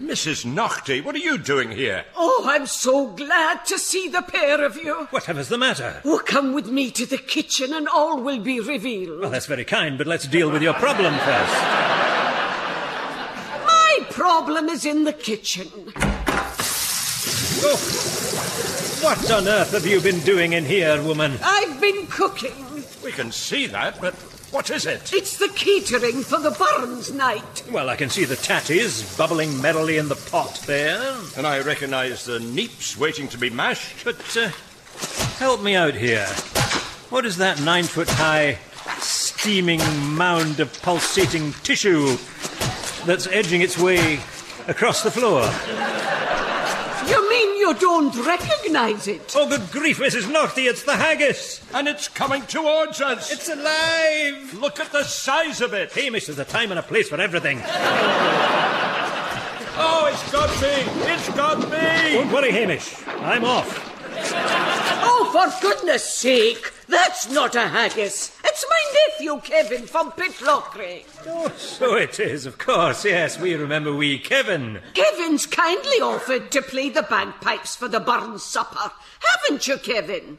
Mrs. 0.00 0.46
Naughtie, 0.46 1.02
what 1.02 1.14
are 1.14 1.18
you 1.18 1.36
doing 1.36 1.70
here? 1.70 2.06
Oh, 2.16 2.44
I'm 2.48 2.64
so 2.66 3.08
glad 3.08 3.66
to 3.66 3.78
see 3.78 4.08
the 4.08 4.22
pair 4.22 4.64
of 4.64 4.76
you. 4.76 5.06
Whatever's 5.10 5.48
the 5.48 5.58
matter? 5.58 6.00
Oh, 6.06 6.22
come 6.24 6.54
with 6.54 6.68
me 6.68 6.90
to 6.92 7.04
the 7.04 7.18
kitchen 7.18 7.74
and 7.74 7.88
all 7.88 8.22
will 8.22 8.40
be 8.40 8.58
revealed. 8.60 9.20
Well, 9.20 9.30
that's 9.30 9.46
very 9.46 9.64
kind, 9.66 9.98
but 9.98 10.06
let's 10.06 10.26
deal 10.26 10.50
with 10.50 10.62
your 10.62 10.74
problem 10.74 11.12
first. 11.18 11.52
My 13.66 13.98
problem 14.10 14.68
is 14.68 14.86
in 14.86 15.04
the 15.04 15.12
kitchen. 15.12 15.68
What 19.02 19.30
on 19.32 19.48
earth 19.48 19.72
have 19.72 19.86
you 19.86 20.00
been 20.00 20.20
doing 20.20 20.52
in 20.52 20.64
here, 20.64 21.02
woman? 21.02 21.38
I've 21.42 21.80
been 21.80 22.06
cooking. 22.06 22.84
We 23.02 23.10
can 23.10 23.32
see 23.32 23.66
that, 23.66 24.00
but 24.00 24.14
what 24.52 24.70
is 24.70 24.86
it? 24.86 25.12
It's 25.12 25.38
the 25.38 25.48
catering 25.54 26.22
for 26.22 26.38
the 26.38 26.52
Burns 26.52 27.12
night. 27.12 27.64
Well, 27.70 27.90
I 27.90 27.96
can 27.96 28.10
see 28.10 28.24
the 28.24 28.36
tatties 28.36 29.18
bubbling 29.18 29.60
merrily 29.60 29.98
in 29.98 30.08
the 30.08 30.14
pot 30.30 30.62
there. 30.66 31.00
And 31.36 31.46
I 31.46 31.60
recognise 31.60 32.24
the 32.24 32.38
neeps 32.38 32.96
waiting 32.96 33.26
to 33.28 33.38
be 33.38 33.50
mashed. 33.50 34.04
But 34.04 34.36
uh, 34.36 34.50
help 35.38 35.60
me 35.62 35.74
out 35.74 35.94
here. 35.94 36.26
What 37.10 37.26
is 37.26 37.38
that 37.38 37.60
nine 37.62 37.84
foot 37.84 38.08
high, 38.08 38.58
steaming 38.98 39.80
mound 40.14 40.60
of 40.60 40.80
pulsating 40.82 41.52
tissue 41.64 42.16
that's 43.04 43.26
edging 43.26 43.62
its 43.62 43.76
way 43.78 44.20
across 44.68 45.02
the 45.02 45.10
floor? 45.10 45.42
You 47.68 47.74
don't 47.74 48.16
recognize 48.24 49.06
it? 49.08 49.34
Oh, 49.36 49.46
good 49.46 49.70
grief, 49.70 49.98
Mrs. 49.98 50.32
Naughtie, 50.32 50.68
it's 50.68 50.84
the 50.84 50.96
haggis! 50.96 51.60
And 51.74 51.86
it's 51.86 52.08
coming 52.08 52.40
towards 52.46 53.02
us. 53.02 53.30
It's 53.30 53.50
alive! 53.50 54.54
Look 54.54 54.80
at 54.80 54.90
the 54.90 55.04
size 55.04 55.60
of 55.60 55.74
it. 55.74 55.92
Hamish, 55.92 56.24
there's 56.28 56.38
a 56.38 56.46
time 56.46 56.70
and 56.70 56.78
a 56.78 56.82
place 56.82 57.10
for 57.10 57.20
everything. 57.20 57.60
Oh, 59.76 60.08
it's 60.10 60.32
got 60.32 60.48
me. 60.62 61.12
It's 61.12 61.28
got 61.34 61.58
me. 61.58 62.14
Don't 62.14 62.32
worry, 62.32 62.52
Hamish. 62.52 63.06
I'm 63.06 63.44
off. 63.44 63.87
Oh, 65.30 65.32
Oh, 65.34 65.50
for 65.50 65.60
goodness 65.60 66.12
sake, 66.14 66.72
that's 66.88 67.30
not 67.30 67.54
a 67.54 67.68
haggis. 67.68 68.36
It's 68.44 68.64
my 68.68 68.92
nephew 69.08 69.40
Kevin 69.42 69.86
from 69.86 70.10
Pitlochry. 70.12 71.04
Oh, 71.26 71.52
so 71.56 71.94
it 71.96 72.18
is, 72.18 72.46
of 72.46 72.58
course. 72.58 73.04
Yes, 73.04 73.38
we 73.38 73.54
remember 73.54 73.92
wee 73.94 74.18
Kevin. 74.18 74.80
Kevin's 74.94 75.46
kindly 75.46 76.00
offered 76.00 76.50
to 76.52 76.62
play 76.62 76.88
the 76.88 77.02
bagpipes 77.02 77.76
for 77.76 77.88
the 77.88 78.00
Burns 78.00 78.42
supper. 78.42 78.90
Haven't 79.20 79.66
you, 79.66 79.76
Kevin? 79.78 80.38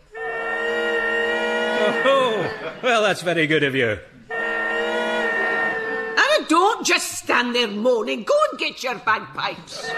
Oh, 1.82 2.02
oh, 2.06 2.80
well, 2.84 3.04
that's 3.04 3.22
very 3.22 3.48
good 3.48 3.64
of 3.64 3.76
you. 3.76 4.00
And 4.32 6.48
don't 6.48 6.86
just 6.86 7.12
stand 7.12 7.56
there 7.56 7.68
moaning. 7.68 8.24
Go 8.24 8.34
and 8.52 8.60
get 8.60 8.84
your 8.84 8.96
bagpipes. 8.96 9.90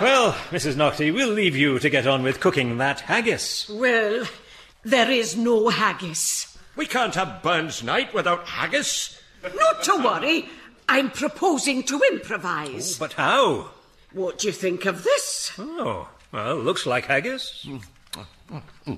Well, 0.00 0.32
Mrs. 0.50 0.76
Naughtie, 0.76 1.10
we'll 1.12 1.28
leave 1.28 1.56
you 1.56 1.78
to 1.78 1.88
get 1.88 2.06
on 2.06 2.22
with 2.22 2.40
cooking 2.40 2.78
that 2.78 3.00
haggis. 3.00 3.70
Well, 3.72 4.26
there 4.84 5.10
is 5.10 5.36
no 5.36 5.68
haggis. 5.68 6.58
We 6.76 6.86
can't 6.86 7.14
have 7.14 7.42
Burns 7.42 7.82
night 7.82 8.12
without 8.12 8.46
haggis. 8.46 9.18
Not 9.42 9.82
to 9.84 9.96
worry. 10.02 10.48
I'm 10.88 11.10
proposing 11.10 11.84
to 11.84 12.00
improvise. 12.12 12.98
But 12.98 13.14
how? 13.14 13.70
What 14.12 14.38
do 14.38 14.48
you 14.48 14.52
think 14.52 14.84
of 14.84 15.04
this? 15.04 15.52
Oh, 15.58 16.08
well, 16.32 16.56
looks 16.56 16.86
like 16.86 17.06
haggis. 17.06 17.66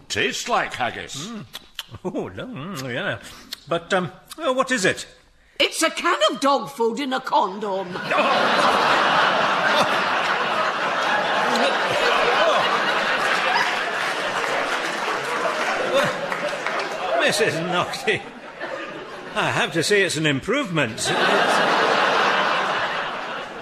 Tastes 0.08 0.48
like 0.48 0.74
haggis. 0.74 1.30
Oh, 2.04 2.28
no, 2.28 2.46
mm, 2.46 2.92
yeah. 2.92 3.20
But, 3.68 3.92
um, 3.94 4.10
oh, 4.38 4.52
what 4.52 4.72
is 4.72 4.84
it? 4.84 5.06
It's 5.60 5.82
a 5.82 5.90
can 5.90 6.18
of 6.30 6.40
dog 6.40 6.70
food 6.70 7.00
in 7.00 7.12
a 7.12 7.20
condom. 7.20 7.96
Mrs. 17.26 17.60
Naughtie. 17.72 18.22
I 19.34 19.50
have 19.50 19.72
to 19.72 19.82
say 19.82 20.02
it's 20.02 20.16
an 20.16 20.26
improvement. 20.26 21.10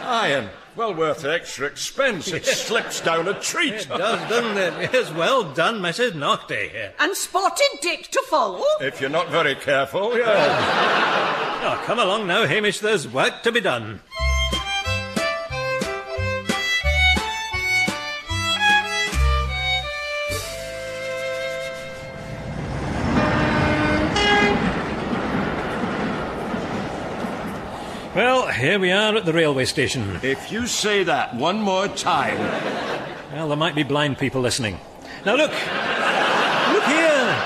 Iron. 0.07 0.51
Well 0.77 0.93
worth 0.95 1.23
the 1.23 1.33
extra 1.33 1.67
expense. 1.67 2.29
It 2.29 2.45
slips 2.45 3.01
down 3.01 3.27
a 3.27 3.41
treat. 3.41 3.73
It 3.73 3.89
does, 3.89 4.29
doesn't 4.29 4.59
it? 4.59 4.91
Yes, 4.93 5.11
well 5.15 5.55
done, 5.55 5.81
Mrs. 5.81 6.15
Naughtie. 6.15 6.73
And 6.99 7.17
spotted 7.17 7.79
dick 7.81 8.11
to 8.11 8.21
follow. 8.29 8.63
If 8.83 9.01
you're 9.01 9.09
not 9.09 9.31
very 9.31 9.55
careful, 9.55 10.15
yeah. 10.15 11.63
Oh, 11.65 11.83
come 11.87 11.99
along 11.99 12.27
now, 12.27 12.47
Hamish. 12.47 12.81
There's 12.81 13.09
work 13.09 13.43
to 13.45 13.51
be 13.51 13.63
done. 13.63 14.01
Well, 28.45 28.53
here 28.53 28.79
we 28.79 28.93
are 28.93 29.17
at 29.17 29.25
the 29.25 29.33
railway 29.33 29.65
station. 29.65 30.21
If 30.23 30.53
you 30.53 30.67
say 30.67 31.03
that 31.05 31.35
one 31.35 31.63
more 31.63 31.89
time, 31.89 32.37
Well, 33.33 33.49
there 33.49 33.57
might 33.57 33.75
be 33.75 33.85
blind 33.85 34.19
people 34.19 34.43
listening. 34.43 34.79
Now 35.25 35.35
look! 35.37 35.51
Look 35.51 36.85
here! 36.85 37.37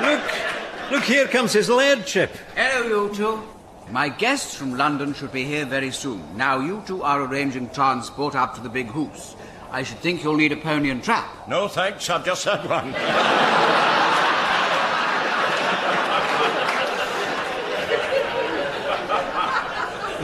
Look! 0.00 0.90
Look, 0.90 1.04
here 1.04 1.28
comes 1.28 1.52
his 1.52 1.68
lairdship. 1.68 2.30
Hello, 2.56 3.08
you 3.08 3.14
two. 3.14 3.42
My 3.90 4.08
guests 4.08 4.54
from 4.54 4.78
London 4.78 5.12
should 5.12 5.32
be 5.32 5.44
here 5.44 5.66
very 5.66 5.90
soon. 5.90 6.22
Now, 6.34 6.60
you 6.60 6.82
two 6.86 7.02
are 7.02 7.20
arranging 7.20 7.68
transport 7.68 8.34
up 8.34 8.54
to 8.54 8.62
the 8.62 8.70
Big 8.70 8.88
Hoose. 8.88 9.36
I 9.70 9.82
should 9.82 9.98
think 9.98 10.24
you'll 10.24 10.38
need 10.38 10.52
a 10.52 10.56
pony 10.56 10.88
and 10.88 11.04
trap. 11.04 11.46
no 11.46 11.68
thanks, 11.68 12.08
I've 12.08 12.24
just 12.24 12.46
had 12.46 12.66
one. 12.66 13.61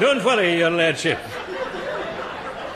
Don't 0.00 0.24
worry, 0.24 0.58
your 0.58 0.70
lordship. 0.70 1.18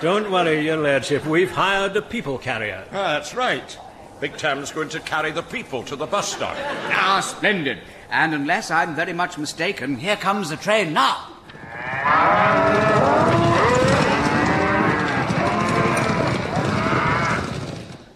Don't 0.01 0.29
worry, 0.33 0.65
your 0.65 0.77
lordship. 0.77 1.25
We've 1.25 1.53
hired 1.53 1.97
a 1.97 2.03
people 2.03 2.37
carrier. 2.37 2.85
Ah, 2.91 3.15
that's 3.15 3.33
right. 3.33 3.79
Big 4.19 4.37
Tam's 4.37 4.73
going 4.73 4.89
to 4.89 4.99
carry 4.99 5.31
the 5.31 5.45
people 5.45 5.85
to 5.85 5.95
the 5.95 6.07
bus 6.07 6.33
stop. 6.33 6.57
Ah, 6.59 7.21
splendid. 7.21 7.79
And 8.11 8.35
unless 8.35 8.73
I'm 8.73 8.97
very 8.97 9.13
much 9.13 9.39
mistaken, 9.39 9.97
here 9.99 10.17
comes 10.17 10.51
the 10.51 10.57
train 10.57 10.93
now. 10.93 11.29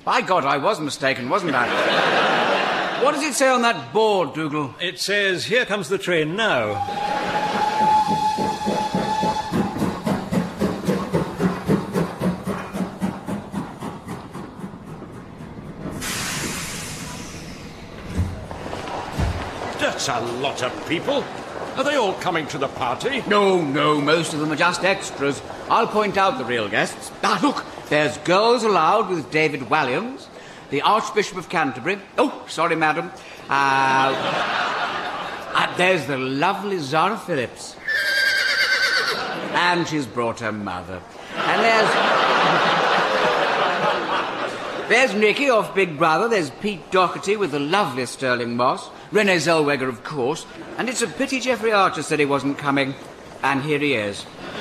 By 0.05 0.21
God, 0.21 0.45
I 0.45 0.57
was 0.57 0.81
mistaken, 0.81 1.29
wasn't 1.29 1.55
I? 1.55 3.05
what 3.05 3.15
does 3.15 3.23
it 3.23 3.35
say 3.35 3.49
on 3.49 3.63
that 3.63 3.93
board, 3.93 4.35
Dougal? 4.35 4.75
It 4.81 4.99
says, 4.99 5.45
Here 5.45 5.65
comes 5.65 5.89
the 5.89 5.99
train 5.99 6.35
now. 6.35 7.26
A 20.09 20.21
lot 20.41 20.63
of 20.63 20.89
people. 20.89 21.25
Are 21.77 21.83
they 21.83 21.97
all 21.97 22.13
coming 22.15 22.47
to 22.49 22.59
the 22.59 22.69
party? 22.69 23.25
No, 23.27 23.61
no, 23.61 24.01
most 24.01 24.35
of 24.35 24.41
them 24.41 24.53
are 24.53 24.57
just 24.57 24.85
extras. 24.85 25.43
I'll 25.69 25.89
point 25.89 26.17
out 26.17 26.39
the 26.39 26.45
real 26.45 26.69
guests. 26.69 27.11
Ah, 27.25 27.41
look, 27.43 27.65
there's 27.89 28.17
Girls 28.19 28.63
Aloud 28.63 29.11
with 29.11 29.33
David 29.33 29.63
Walliams, 29.63 30.29
the 30.71 30.83
Archbishop 30.83 31.37
of 31.39 31.49
Canterbury. 31.49 31.99
Oh, 32.17 32.45
sorry, 32.47 32.77
madam. 32.77 33.11
Uh, 33.51 34.15
uh, 35.55 35.77
there's 35.77 36.07
the 36.07 36.19
lovely 36.19 36.79
Zara 36.79 37.19
Phillips. 37.19 37.75
And 39.55 39.89
she's 39.89 40.07
brought 40.07 40.39
her 40.39 40.53
mother. 40.53 41.03
And 41.35 41.63
there's. 41.65 41.91
There's 44.89 45.15
Nicky 45.15 45.51
off 45.51 45.75
Big 45.75 45.99
Brother. 45.99 46.29
There's 46.29 46.51
Pete 46.51 46.93
Doherty 46.93 47.37
with 47.37 47.51
the 47.51 47.59
lovely 47.59 48.07
Stirling 48.07 48.57
Moss. 48.57 48.89
Renee 49.13 49.37
Zellweger, 49.37 49.89
of 49.89 50.03
course. 50.05 50.47
And 50.79 50.89
it's 50.89 51.03
a 51.03 51.07
pity 51.07 51.41
Jeffrey 51.41 51.73
Archer 51.73 52.03
said 52.03 52.19
he 52.19 52.25
wasn't 52.25 52.59
coming. 52.59 52.95
And 53.43 53.63
here 53.63 53.79
he 53.79 53.95
is. 53.95 54.23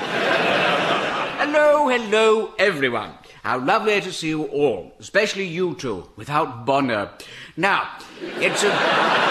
hello, 1.39 1.87
hello, 1.87 2.53
everyone. 2.59 3.11
How 3.43 3.59
lovely 3.59 4.01
to 4.01 4.11
see 4.11 4.29
you 4.29 4.45
all, 4.45 4.91
especially 4.99 5.45
you 5.45 5.75
two, 5.75 6.09
without 6.15 6.65
Bonner. 6.65 7.11
Now, 7.55 7.87
it's 8.19 8.63
a 8.63 8.69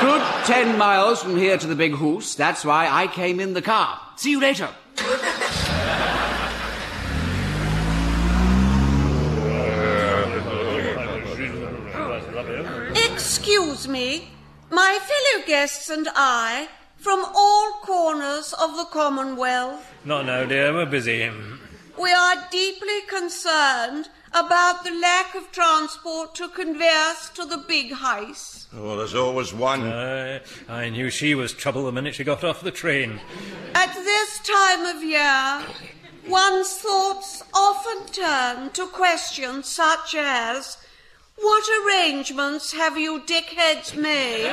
good 0.01 0.23
ten 0.47 0.79
miles 0.79 1.21
from 1.21 1.37
here 1.37 1.59
to 1.59 1.67
the 1.67 1.75
Big 1.75 1.95
Hoose. 1.95 2.37
That's 2.37 2.65
why 2.65 2.89
I 2.89 3.09
came 3.09 3.41
in 3.41 3.55
the 3.55 3.63
car. 3.63 4.01
See 4.15 4.31
you 4.31 4.41
later. 4.41 4.69
Excuse 12.95 13.89
me, 13.89 14.29
my 14.75 14.99
fellow 15.01 15.47
guests 15.47 15.89
and 15.91 16.09
I, 16.15 16.69
from 16.97 17.25
all 17.35 17.73
corners 17.83 18.53
of 18.61 18.77
the 18.77 18.87
Commonwealth, 18.87 19.85
Not 20.05 20.27
now, 20.27 20.45
dear. 20.45 20.73
We're 20.73 20.87
busy. 20.87 21.31
we 21.99 22.13
are 22.13 22.37
deeply 22.51 23.03
concerned 23.09 24.09
about 24.33 24.83
the 24.85 24.91
lack 24.91 25.35
of 25.37 25.53
transport 25.53 26.35
to 26.35 26.49
convey 26.49 26.91
us 26.93 27.31
to 27.31 27.45
the 27.45 27.59
big 27.69 27.93
house. 27.93 28.67
Oh, 28.77 28.97
there's 28.97 29.15
always 29.15 29.55
one. 29.55 29.83
Uh, 29.83 30.41
I 30.69 30.89
knew 30.89 31.09
she 31.09 31.35
was 31.37 31.53
trouble 31.53 31.85
the 31.85 31.93
minute 31.93 32.17
she 32.17 32.25
got 32.25 32.43
off 32.43 32.61
the 32.63 32.73
train. 32.73 33.21
At 33.75 33.95
this 33.95 34.41
time 34.41 34.87
of 34.97 35.05
year, 35.05 35.63
one's 36.29 36.73
thoughts 36.79 37.45
often 37.55 38.07
turn 38.13 38.71
to 38.71 38.87
questions 38.89 39.69
such 39.69 40.17
as 40.19 40.79
What 41.37 41.65
arrangements 41.85 42.73
have 42.73 42.97
you 42.97 43.21
dickheads 43.21 43.97
made 43.97 44.49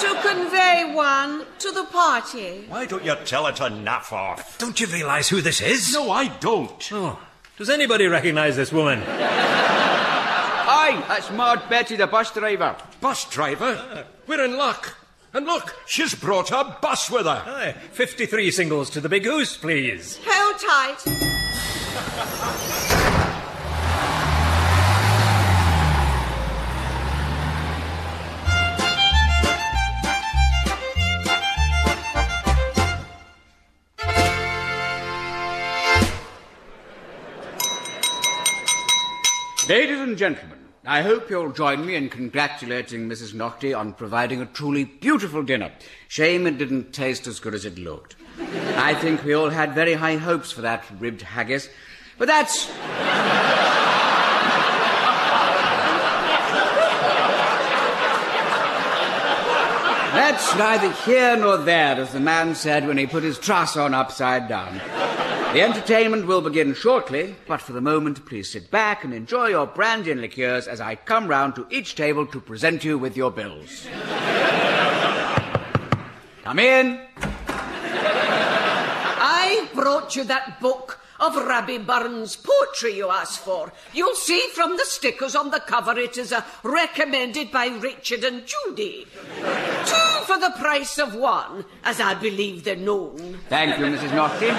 to 0.00 0.20
convey 0.28 0.92
one 0.92 1.44
to 1.60 1.70
the 1.70 1.84
party? 1.84 2.64
Why 2.68 2.86
don't 2.86 3.04
you 3.04 3.14
tell 3.24 3.46
her 3.46 3.52
to 3.52 3.64
naff 3.64 4.12
off? 4.12 4.58
Don't 4.58 4.80
you 4.80 4.86
realise 4.88 5.28
who 5.28 5.40
this 5.40 5.60
is? 5.60 5.92
No, 5.92 6.10
I 6.10 6.28
don't. 6.38 6.92
Oh, 6.92 7.18
does 7.58 7.70
anybody 7.70 8.06
recognise 8.06 8.56
this 8.56 8.72
woman? 8.72 9.00
Hi, 9.04 11.00
that's 11.06 11.30
Mad 11.30 11.68
Betty, 11.70 11.96
the 11.96 12.06
bus 12.08 12.32
driver. 12.32 12.76
Bus 13.00 13.28
driver? 13.30 13.76
Ah, 13.78 14.04
we're 14.26 14.44
in 14.44 14.56
luck. 14.56 14.96
And 15.32 15.46
look, 15.46 15.74
she's 15.86 16.14
brought 16.14 16.48
her 16.50 16.76
bus 16.82 17.08
with 17.10 17.24
her. 17.26 17.42
Aye, 17.46 17.74
53 17.92 18.50
singles 18.50 18.90
to 18.90 19.00
the 19.00 19.08
big 19.08 19.24
hoose, 19.24 19.56
please. 19.56 20.18
Hold 20.26 20.58
tight. 20.60 21.41
Ladies 39.72 40.00
and 40.00 40.18
gentlemen, 40.18 40.58
I 40.84 41.00
hope 41.00 41.30
you'll 41.30 41.50
join 41.50 41.86
me 41.86 41.94
in 41.94 42.10
congratulating 42.10 43.08
Mrs. 43.08 43.32
Naughtie 43.32 43.72
on 43.72 43.94
providing 43.94 44.42
a 44.42 44.44
truly 44.44 44.84
beautiful 44.84 45.42
dinner. 45.42 45.72
Shame 46.08 46.46
it 46.46 46.58
didn't 46.58 46.92
taste 46.92 47.26
as 47.26 47.40
good 47.40 47.54
as 47.54 47.64
it 47.64 47.78
looked. 47.78 48.16
I 48.76 48.92
think 48.92 49.24
we 49.24 49.32
all 49.32 49.48
had 49.48 49.74
very 49.74 49.94
high 49.94 50.16
hopes 50.16 50.52
for 50.52 50.60
that 50.60 50.84
ribbed 50.98 51.22
haggis, 51.22 51.70
but 52.18 52.28
that's. 52.28 52.66
That's 60.12 60.54
neither 60.54 60.92
here 61.10 61.34
nor 61.38 61.56
there, 61.56 61.96
as 61.96 62.12
the 62.12 62.20
man 62.20 62.54
said 62.54 62.86
when 62.86 62.98
he 62.98 63.06
put 63.06 63.22
his 63.22 63.38
truss 63.38 63.78
on 63.78 63.94
upside 63.94 64.48
down. 64.48 64.82
The 65.52 65.60
entertainment 65.60 66.26
will 66.26 66.40
begin 66.40 66.72
shortly, 66.72 67.34
but 67.46 67.60
for 67.60 67.74
the 67.74 67.82
moment, 67.82 68.24
please 68.24 68.50
sit 68.50 68.70
back 68.70 69.04
and 69.04 69.12
enjoy 69.12 69.48
your 69.48 69.66
brandy 69.66 70.10
and 70.10 70.22
liqueurs 70.22 70.66
as 70.66 70.80
I 70.80 70.94
come 70.94 71.28
round 71.28 71.56
to 71.56 71.66
each 71.68 71.94
table 71.94 72.26
to 72.28 72.40
present 72.40 72.84
you 72.84 72.96
with 72.96 73.18
your 73.18 73.30
bills. 73.30 73.86
come 76.42 76.58
in. 76.58 76.98
I 79.24 79.68
brought 79.74 80.16
you 80.16 80.24
that 80.24 80.58
book 80.58 80.98
of 81.20 81.36
Rabbie 81.36 81.76
Burns' 81.76 82.34
poetry 82.34 82.96
you 82.96 83.10
asked 83.10 83.40
for. 83.40 83.74
You'll 83.92 84.14
see 84.14 84.40
from 84.54 84.78
the 84.78 84.86
stickers 84.86 85.36
on 85.36 85.50
the 85.50 85.60
cover 85.60 85.98
it 85.98 86.16
is 86.16 86.32
a 86.32 86.46
recommended 86.62 87.52
by 87.52 87.66
Richard 87.66 88.24
and 88.24 88.46
Judy. 88.46 89.06
Two 90.32 90.38
for 90.38 90.48
the 90.48 90.58
price 90.58 90.98
of 90.98 91.14
one, 91.14 91.64
as 91.84 92.00
I 92.00 92.14
believe 92.14 92.64
they're 92.64 92.76
known. 92.76 93.38
Thank 93.48 93.78
you, 93.78 93.84
Mrs. 93.86 94.14
Naughtie. 94.14 94.48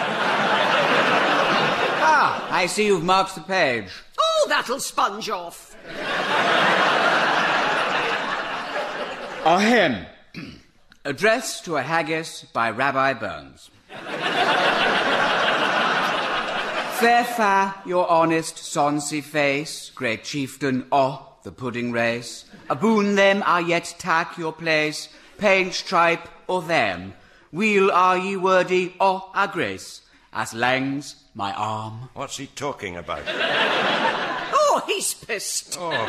ah, 2.01 2.47
I 2.51 2.65
see 2.67 2.85
you've 2.87 3.03
marked 3.03 3.35
the 3.35 3.41
page. 3.41 3.89
Oh, 4.19 4.45
that'll 4.49 4.79
sponge 4.79 5.29
off. 5.29 5.75
A 9.45 9.59
hymn. 9.59 10.05
Address 11.05 11.61
to 11.61 11.77
a 11.77 11.81
haggis 11.81 12.45
by 12.53 12.69
Rabbie 12.69 13.19
Burns. 13.19 13.69
Fair 16.99 17.23
fa, 17.25 17.75
your 17.85 18.09
honest 18.09 18.55
sonsy 18.55 19.23
face, 19.23 19.89
great 19.89 20.23
chieftain 20.23 20.85
o' 20.91 21.33
the 21.43 21.51
pudding 21.51 21.91
race. 21.91 22.45
Aboon 22.69 23.15
them 23.15 23.43
I 23.45 23.59
yet 23.59 23.95
tak 23.99 24.37
your 24.37 24.53
place, 24.53 25.09
paint 25.43 25.73
stripe 25.73 26.29
or 26.47 26.61
them. 26.61 27.13
Weel 27.51 27.91
are 27.91 28.17
ye 28.17 28.37
wordy 28.37 28.95
o' 28.97 29.29
a 29.35 29.45
grace, 29.45 29.99
as 30.31 30.53
langs 30.53 31.15
my 31.35 31.51
arm. 31.51 32.07
What's 32.13 32.37
he 32.37 32.47
talking 32.47 32.95
about? 32.95 33.23
Oh, 34.55 34.81
he's 34.87 35.13
pissed. 35.13 35.77
Uh, 35.79 36.07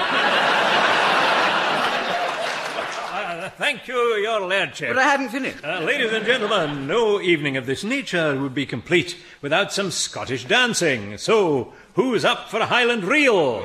thank 3.59 3.87
you, 3.87 3.95
your 3.95 4.41
lordship. 4.41 4.89
But 4.89 4.99
I 4.99 5.03
haven't 5.03 5.29
finished. 5.31 5.63
Uh, 5.63 5.81
ladies 5.81 6.13
and 6.13 6.25
gentlemen, 6.25 6.87
no 6.87 7.21
evening 7.21 7.59
of 7.59 7.67
this 7.67 7.85
nature 7.85 8.41
would 8.41 8.55
be 8.55 8.65
complete 8.65 9.19
without 9.43 9.71
some 9.71 9.91
Scottish 9.91 10.47
dancing. 10.47 11.19
So, 11.19 11.75
who's 11.95 12.25
up 12.25 12.49
for 12.49 12.61
a 12.61 12.67
Highland 12.67 13.05
reel? 13.05 13.61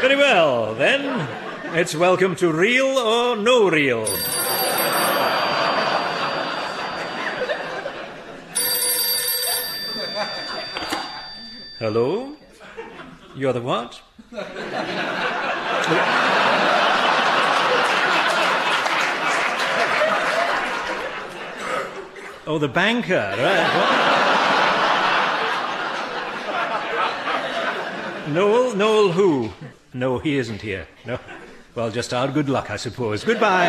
Very 0.00 0.16
well, 0.16 0.74
then. 0.74 1.37
It's 1.70 1.94
welcome 1.94 2.34
to 2.36 2.50
real 2.50 2.86
or 2.86 3.36
no 3.36 3.68
real. 3.68 4.06
Hello? 11.78 12.34
You're 13.36 13.52
the 13.52 13.60
what? 13.60 14.00
Oh, 22.46 22.58
the 22.58 22.68
banker, 22.68 23.34
right? 23.36 23.68
Noel? 28.28 28.74
Noel 28.74 29.12
who? 29.12 29.50
No, 29.92 30.18
he 30.18 30.38
isn't 30.38 30.62
here. 30.62 30.86
No. 31.04 31.18
Well, 31.78 31.92
just 31.92 32.12
our 32.12 32.26
good 32.26 32.48
luck, 32.48 32.72
I 32.72 32.76
suppose. 32.76 33.22
Goodbye. 33.22 33.68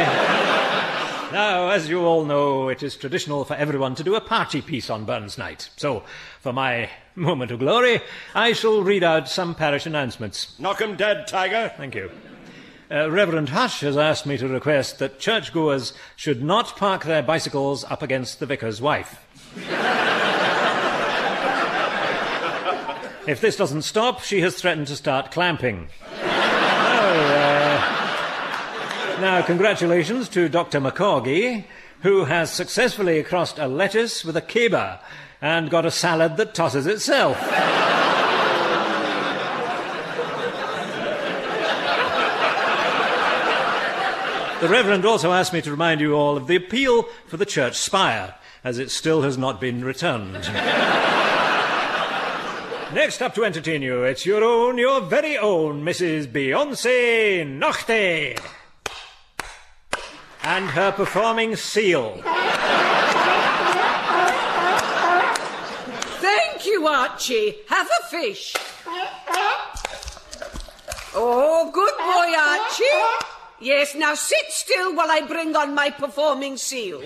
Now, 1.32 1.70
as 1.70 1.88
you 1.88 2.06
all 2.06 2.26
know, 2.26 2.70
it 2.70 2.82
is 2.82 2.96
traditional 2.96 3.46
for 3.46 3.54
everyone 3.54 3.94
to 3.94 4.04
do 4.04 4.16
a 4.16 4.20
party 4.20 4.64
piece 4.64 4.90
on 4.90 5.06
Burns 5.06 5.38
Night. 5.38 5.70
So, 5.78 6.02
for 6.42 6.52
my 6.52 6.90
moment 7.16 7.52
of 7.52 7.60
glory, 7.60 8.02
I 8.34 8.54
shall 8.54 8.82
read 8.82 9.04
out 9.04 9.30
some 9.30 9.54
parish 9.54 9.86
announcements. 9.86 10.60
Knock 10.60 10.82
'em 10.82 10.96
dead, 10.96 11.28
Tiger. 11.28 11.72
Thank 11.78 11.94
you. 11.94 12.10
Uh, 12.90 13.12
Reverend 13.12 13.50
Hush 13.50 13.82
has 13.82 13.96
asked 13.96 14.26
me 14.26 14.40
to 14.40 14.48
request 14.48 14.98
that 14.98 15.20
churchgoers 15.20 15.94
should 16.16 16.42
not 16.44 16.76
park 16.78 17.04
their 17.04 17.22
bicycles 17.22 17.84
up 17.84 18.02
against 18.02 18.40
the 18.40 18.48
vicar's 18.48 18.82
wife. 18.82 19.24
if 23.28 23.40
this 23.40 23.56
doesn't 23.56 23.84
stop, 23.84 24.22
she 24.22 24.42
has 24.42 24.56
threatened 24.56 24.88
to 24.88 24.96
start 24.96 25.30
clamping. 25.30 25.90
Oh, 26.12 27.12
uh, 27.12 27.59
now, 29.22 29.42
congratulations 29.42 30.30
to 30.30 30.48
Dr. 30.48 30.80
McCorgy, 30.80 31.66
who 32.02 32.26
has 32.26 32.52
successfully 32.52 33.22
crossed 33.24 33.60
a 33.60 33.68
lettuce 33.68 34.24
with 34.24 34.38
a 34.38 34.42
kibbeh 34.42 35.00
and 35.42 35.70
got 35.70 35.86
a 35.86 35.92
salad 35.92 36.38
that 36.38 36.54
tosses 36.54 36.88
itself. 36.88 37.38
The 44.62 44.68
Reverend 44.68 45.06
also 45.06 45.32
asked 45.32 45.54
me 45.54 45.62
to 45.62 45.72
remind 45.72 46.02
you 46.02 46.14
all 46.14 46.36
of 46.36 46.48
the 46.48 46.56
appeal 46.56 47.04
for 47.28 47.38
the 47.38 47.46
church 47.46 47.78
spire, 47.78 48.36
as 48.64 48.78
it 48.78 48.92
still 48.92 49.22
has 49.22 49.38
not 49.38 49.62
been 49.62 49.84
returned. 49.84 50.34
Next 52.94 53.22
up 53.22 53.36
to 53.36 53.46
entertain 53.46 53.82
you, 53.82 54.04
it's 54.04 54.26
your 54.26 54.44
own, 54.44 54.78
your 54.78 55.02
very 55.02 55.38
own 55.38 55.84
Mrs. 55.84 56.28
Beyonce 56.28 57.48
Naughtie. 57.48 58.36
And 60.44 60.70
her 60.70 60.92
performing 60.92 61.56
seal. 61.56 62.22
Thank 66.22 66.66
you, 66.66 66.88
Archie. 66.88 67.56
Have 67.68 67.88
a 67.88 68.04
fish. 68.08 68.56
Oh, 71.16 71.70
good 71.74 71.94
boy, 71.98 72.36
Archie. 72.38 73.28
Yes, 73.60 73.94
now 73.96 74.14
sit 74.14 74.46
still 74.50 74.96
while 74.96 75.12
I 75.12 75.22
bring 75.22 75.56
on 75.56 75.76
my 75.76 75.90
performing 75.90 76.56
seal. 76.58 77.02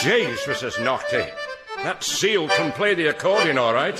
Jeez, 0.00 0.38
Mrs. 0.46 0.84
Naughtie. 0.84 1.43
That 1.84 2.02
seal 2.02 2.48
can 2.48 2.72
play 2.72 2.94
the 2.94 3.08
accordion 3.08 3.58
all 3.58 3.74
right. 3.74 3.94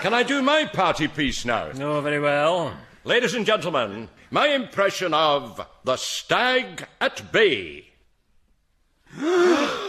Can 0.00 0.12
I 0.12 0.24
do 0.24 0.42
my 0.42 0.64
party 0.64 1.06
piece 1.06 1.44
now? 1.44 1.70
Oh, 1.80 2.00
very 2.00 2.18
well. 2.18 2.76
Ladies 3.04 3.34
and 3.34 3.46
gentlemen, 3.46 4.08
my 4.32 4.48
impression 4.48 5.14
of 5.14 5.64
the 5.84 5.96
stag 5.96 6.88
at 7.00 7.30
bay. 7.30 7.86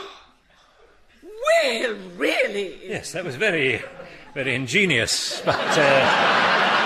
Well, 1.63 1.95
really. 2.17 2.77
Yes, 2.87 3.13
that 3.13 3.23
was 3.23 3.35
very, 3.35 3.81
very 4.33 4.53
ingenious, 4.53 5.41
but. 5.43 5.55
Uh... 5.55 6.76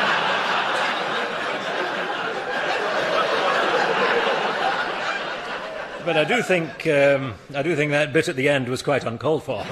But 6.04 6.18
I 6.18 6.24
do 6.24 6.42
think 6.42 6.88
um, 6.88 7.36
I 7.54 7.62
do 7.62 7.76
think 7.76 7.92
that 7.92 8.12
bit 8.12 8.28
at 8.28 8.36
the 8.36 8.50
end 8.50 8.68
was 8.68 8.82
quite 8.82 9.04
uncalled 9.06 9.44
for. 9.44 9.64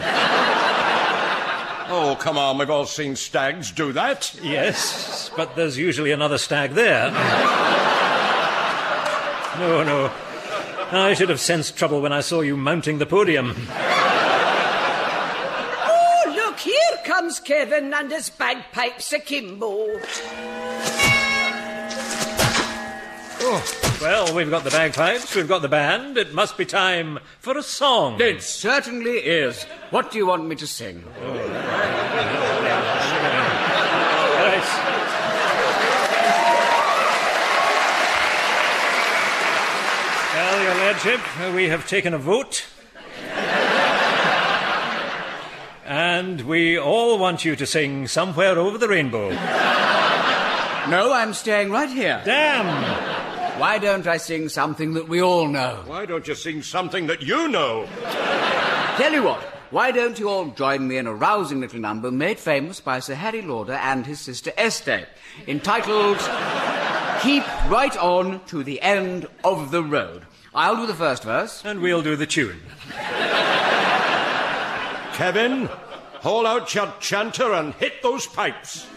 Oh, 1.91 2.15
come 2.19 2.37
on, 2.37 2.59
we've 2.59 2.69
all 2.69 2.85
seen 2.85 3.15
stags 3.15 3.71
do 3.71 3.91
that. 3.93 4.35
Yes, 4.43 5.31
but 5.35 5.55
there's 5.55 5.75
usually 5.75 6.11
another 6.11 6.37
stag 6.37 6.71
there. 6.71 7.09
No, 9.59 9.83
no. 9.83 10.11
I 10.91 11.13
should 11.15 11.29
have 11.29 11.39
sensed 11.39 11.75
trouble 11.75 12.01
when 12.01 12.13
I 12.13 12.21
saw 12.21 12.41
you 12.41 12.55
mounting 12.55 12.99
the 12.99 13.05
podium. 13.05 13.55
Oh, 15.81 16.33
look, 16.35 16.59
here 16.59 16.97
comes 17.05 17.39
Kevin 17.39 17.93
and 17.93 18.11
his 18.11 18.29
bagpipes 18.29 19.11
akimbo. 19.11 19.99
Well, 24.01 24.33
we've 24.33 24.49
got 24.49 24.63
the 24.63 24.69
bagpipes, 24.69 25.35
we've 25.35 25.47
got 25.47 25.61
the 25.61 25.67
band. 25.67 26.17
It 26.17 26.33
must 26.33 26.57
be 26.57 26.65
time 26.65 27.19
for 27.39 27.57
a 27.57 27.63
song. 27.63 28.19
It 28.21 28.41
certainly 28.41 29.17
is. 29.17 29.65
What 29.91 30.11
do 30.11 30.17
you 30.17 30.25
want 30.25 30.45
me 30.45 30.55
to 30.55 30.67
sing? 30.67 31.03
Right. 31.21 31.89
Lordship, 40.89 41.39
uh, 41.39 41.53
we 41.55 41.69
have 41.69 41.87
taken 41.87 42.13
a 42.13 42.17
vote. 42.17 42.65
and 45.85 46.41
we 46.41 46.77
all 46.77 47.17
want 47.17 47.45
you 47.45 47.55
to 47.55 47.65
sing 47.65 48.07
Somewhere 48.07 48.57
Over 48.59 48.77
the 48.77 48.89
Rainbow. 48.89 49.29
No, 50.89 51.13
I'm 51.13 51.33
staying 51.33 51.71
right 51.71 51.89
here. 51.89 52.21
Damn! 52.25 53.18
Why 53.59 53.77
don't 53.77 54.07
I 54.07 54.15
sing 54.15 54.47
something 54.47 54.93
that 54.93 55.09
we 55.09 55.21
all 55.21 55.45
know? 55.45 55.83
Why 55.85 56.05
don't 56.05 56.25
you 56.25 56.33
sing 56.33 56.61
something 56.61 57.07
that 57.07 57.21
you 57.21 57.49
know? 57.49 57.89
Tell 58.95 59.11
you 59.11 59.21
what, 59.21 59.41
why 59.69 59.91
don't 59.91 60.17
you 60.17 60.29
all 60.29 60.45
join 60.51 60.87
me 60.87 60.95
in 60.95 61.07
a 61.07 61.13
rousing 61.13 61.59
little 61.59 61.81
number 61.81 62.09
made 62.09 62.39
famous 62.39 62.79
by 62.79 62.99
Sir 63.01 63.15
Harry 63.15 63.41
Lauder 63.41 63.73
and 63.73 64.05
his 64.05 64.21
sister 64.21 64.53
Esther, 64.55 65.05
entitled 65.45 66.19
Keep 67.21 67.43
Right 67.69 67.97
On 67.97 68.39
to 68.45 68.63
the 68.63 68.81
End 68.81 69.27
of 69.43 69.71
the 69.71 69.83
Road. 69.83 70.25
I'll 70.55 70.77
do 70.77 70.87
the 70.87 70.95
first 70.95 71.23
verse. 71.23 71.61
And 71.65 71.81
we'll 71.81 72.01
do 72.01 72.15
the 72.15 72.25
tune. 72.25 72.61
Kevin, 75.15 75.65
haul 76.21 76.47
out 76.47 76.73
your 76.73 76.93
chanter 77.01 77.51
and 77.51 77.73
hit 77.73 78.01
those 78.01 78.25
pipes. 78.25 78.87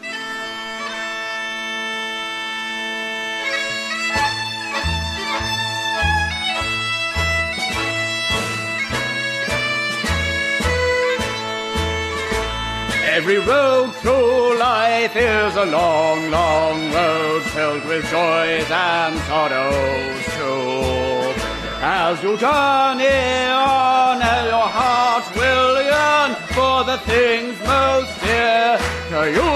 Every 13.22 13.38
road 13.38 13.94
through 14.02 14.58
life 14.58 15.14
is 15.14 15.54
a 15.54 15.64
long, 15.66 16.28
long 16.32 16.92
road 16.92 17.42
filled 17.54 17.84
with 17.84 18.02
joys 18.10 18.68
and 18.68 19.16
sorrows 19.30 20.24
too. 20.34 21.40
As 21.80 22.20
you 22.20 22.36
journey 22.36 23.46
on, 23.46 24.18
your 24.52 24.68
heart 24.76 25.24
will 25.36 25.74
yearn 25.92 26.34
for 26.56 26.82
the 26.82 26.98
things 27.06 27.54
most 27.64 28.12
dear 28.24 28.76
to 29.12 29.20
you. 29.38 29.54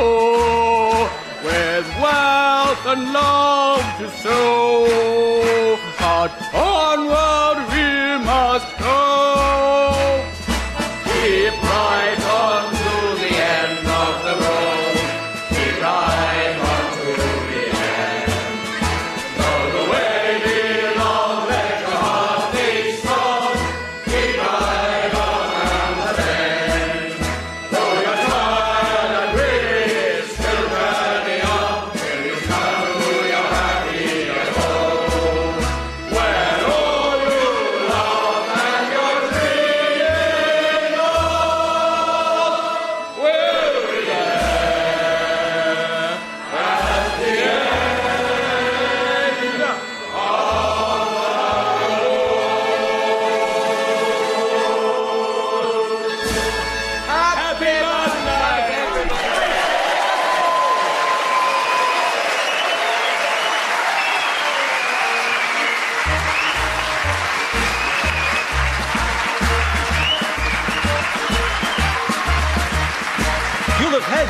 With 1.44 1.88
wealth 2.00 2.86
and 2.86 3.12
love 3.12 3.84
to 3.98 4.08
sow, 4.22 5.76
but 5.98 6.30
onward 6.54 7.58
we 7.72 8.24
must 8.24 8.78
go. 8.78 8.95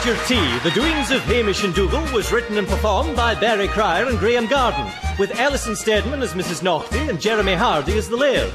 Your 0.07 0.14
tea. 0.19 0.59
The 0.61 0.71
Doings 0.71 1.11
of 1.11 1.21
Hamish 1.23 1.64
and 1.64 1.75
Dougal 1.75 2.01
was 2.14 2.31
written 2.31 2.59
and 2.59 2.69
performed 2.69 3.16
by 3.16 3.35
Barry 3.35 3.66
Cryer 3.66 4.07
and 4.07 4.16
Graeme 4.21 4.47
Garden, 4.47 4.88
with 5.19 5.37
Alison 5.40 5.75
Steadman 5.75 6.23
as 6.23 6.35
Mrs. 6.35 6.62
Naughtie 6.62 7.09
and 7.09 7.21
Jeremy 7.21 7.55
Hardy 7.55 7.99
as 7.99 8.09
the 8.09 8.16
Laird. 8.16 8.53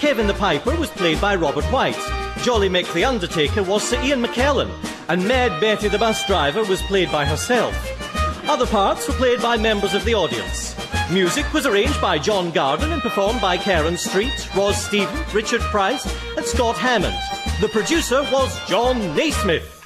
Kevin 0.00 0.26
the 0.26 0.34
Piper 0.34 0.74
was 0.74 0.90
played 0.90 1.20
by 1.20 1.36
Robert 1.36 1.64
White. 1.66 1.94
Jolly 2.42 2.68
Mick 2.68 2.92
the 2.94 3.04
Undertaker 3.04 3.62
was 3.62 3.88
Sir 3.88 4.02
Ian 4.02 4.24
McKellen, 4.24 4.72
and 5.08 5.22
Mad 5.28 5.60
Betty 5.60 5.86
the 5.86 5.98
Bus 5.98 6.26
Driver 6.26 6.64
was 6.64 6.82
played 6.82 7.12
by 7.12 7.24
herself. 7.24 7.76
Other 8.48 8.66
parts 8.66 9.06
were 9.06 9.14
played 9.14 9.40
by 9.40 9.56
members 9.56 9.94
of 9.94 10.04
the 10.04 10.16
audience. 10.16 10.74
Music 11.12 11.52
was 11.52 11.64
arranged 11.64 12.00
by 12.00 12.18
John 12.18 12.50
Garden 12.50 12.90
and 12.90 13.02
performed 13.02 13.40
by 13.40 13.56
Karen 13.56 13.96
Street, 13.96 14.48
Ros 14.56 14.84
Stephen, 14.84 15.24
Richard 15.32 15.60
Price, 15.60 16.12
and 16.36 16.44
Scott 16.44 16.76
Hammond. 16.76 17.16
The 17.60 17.68
producer 17.68 18.24
was 18.32 18.68
Jon 18.68 19.14
Naismith. 19.14 19.77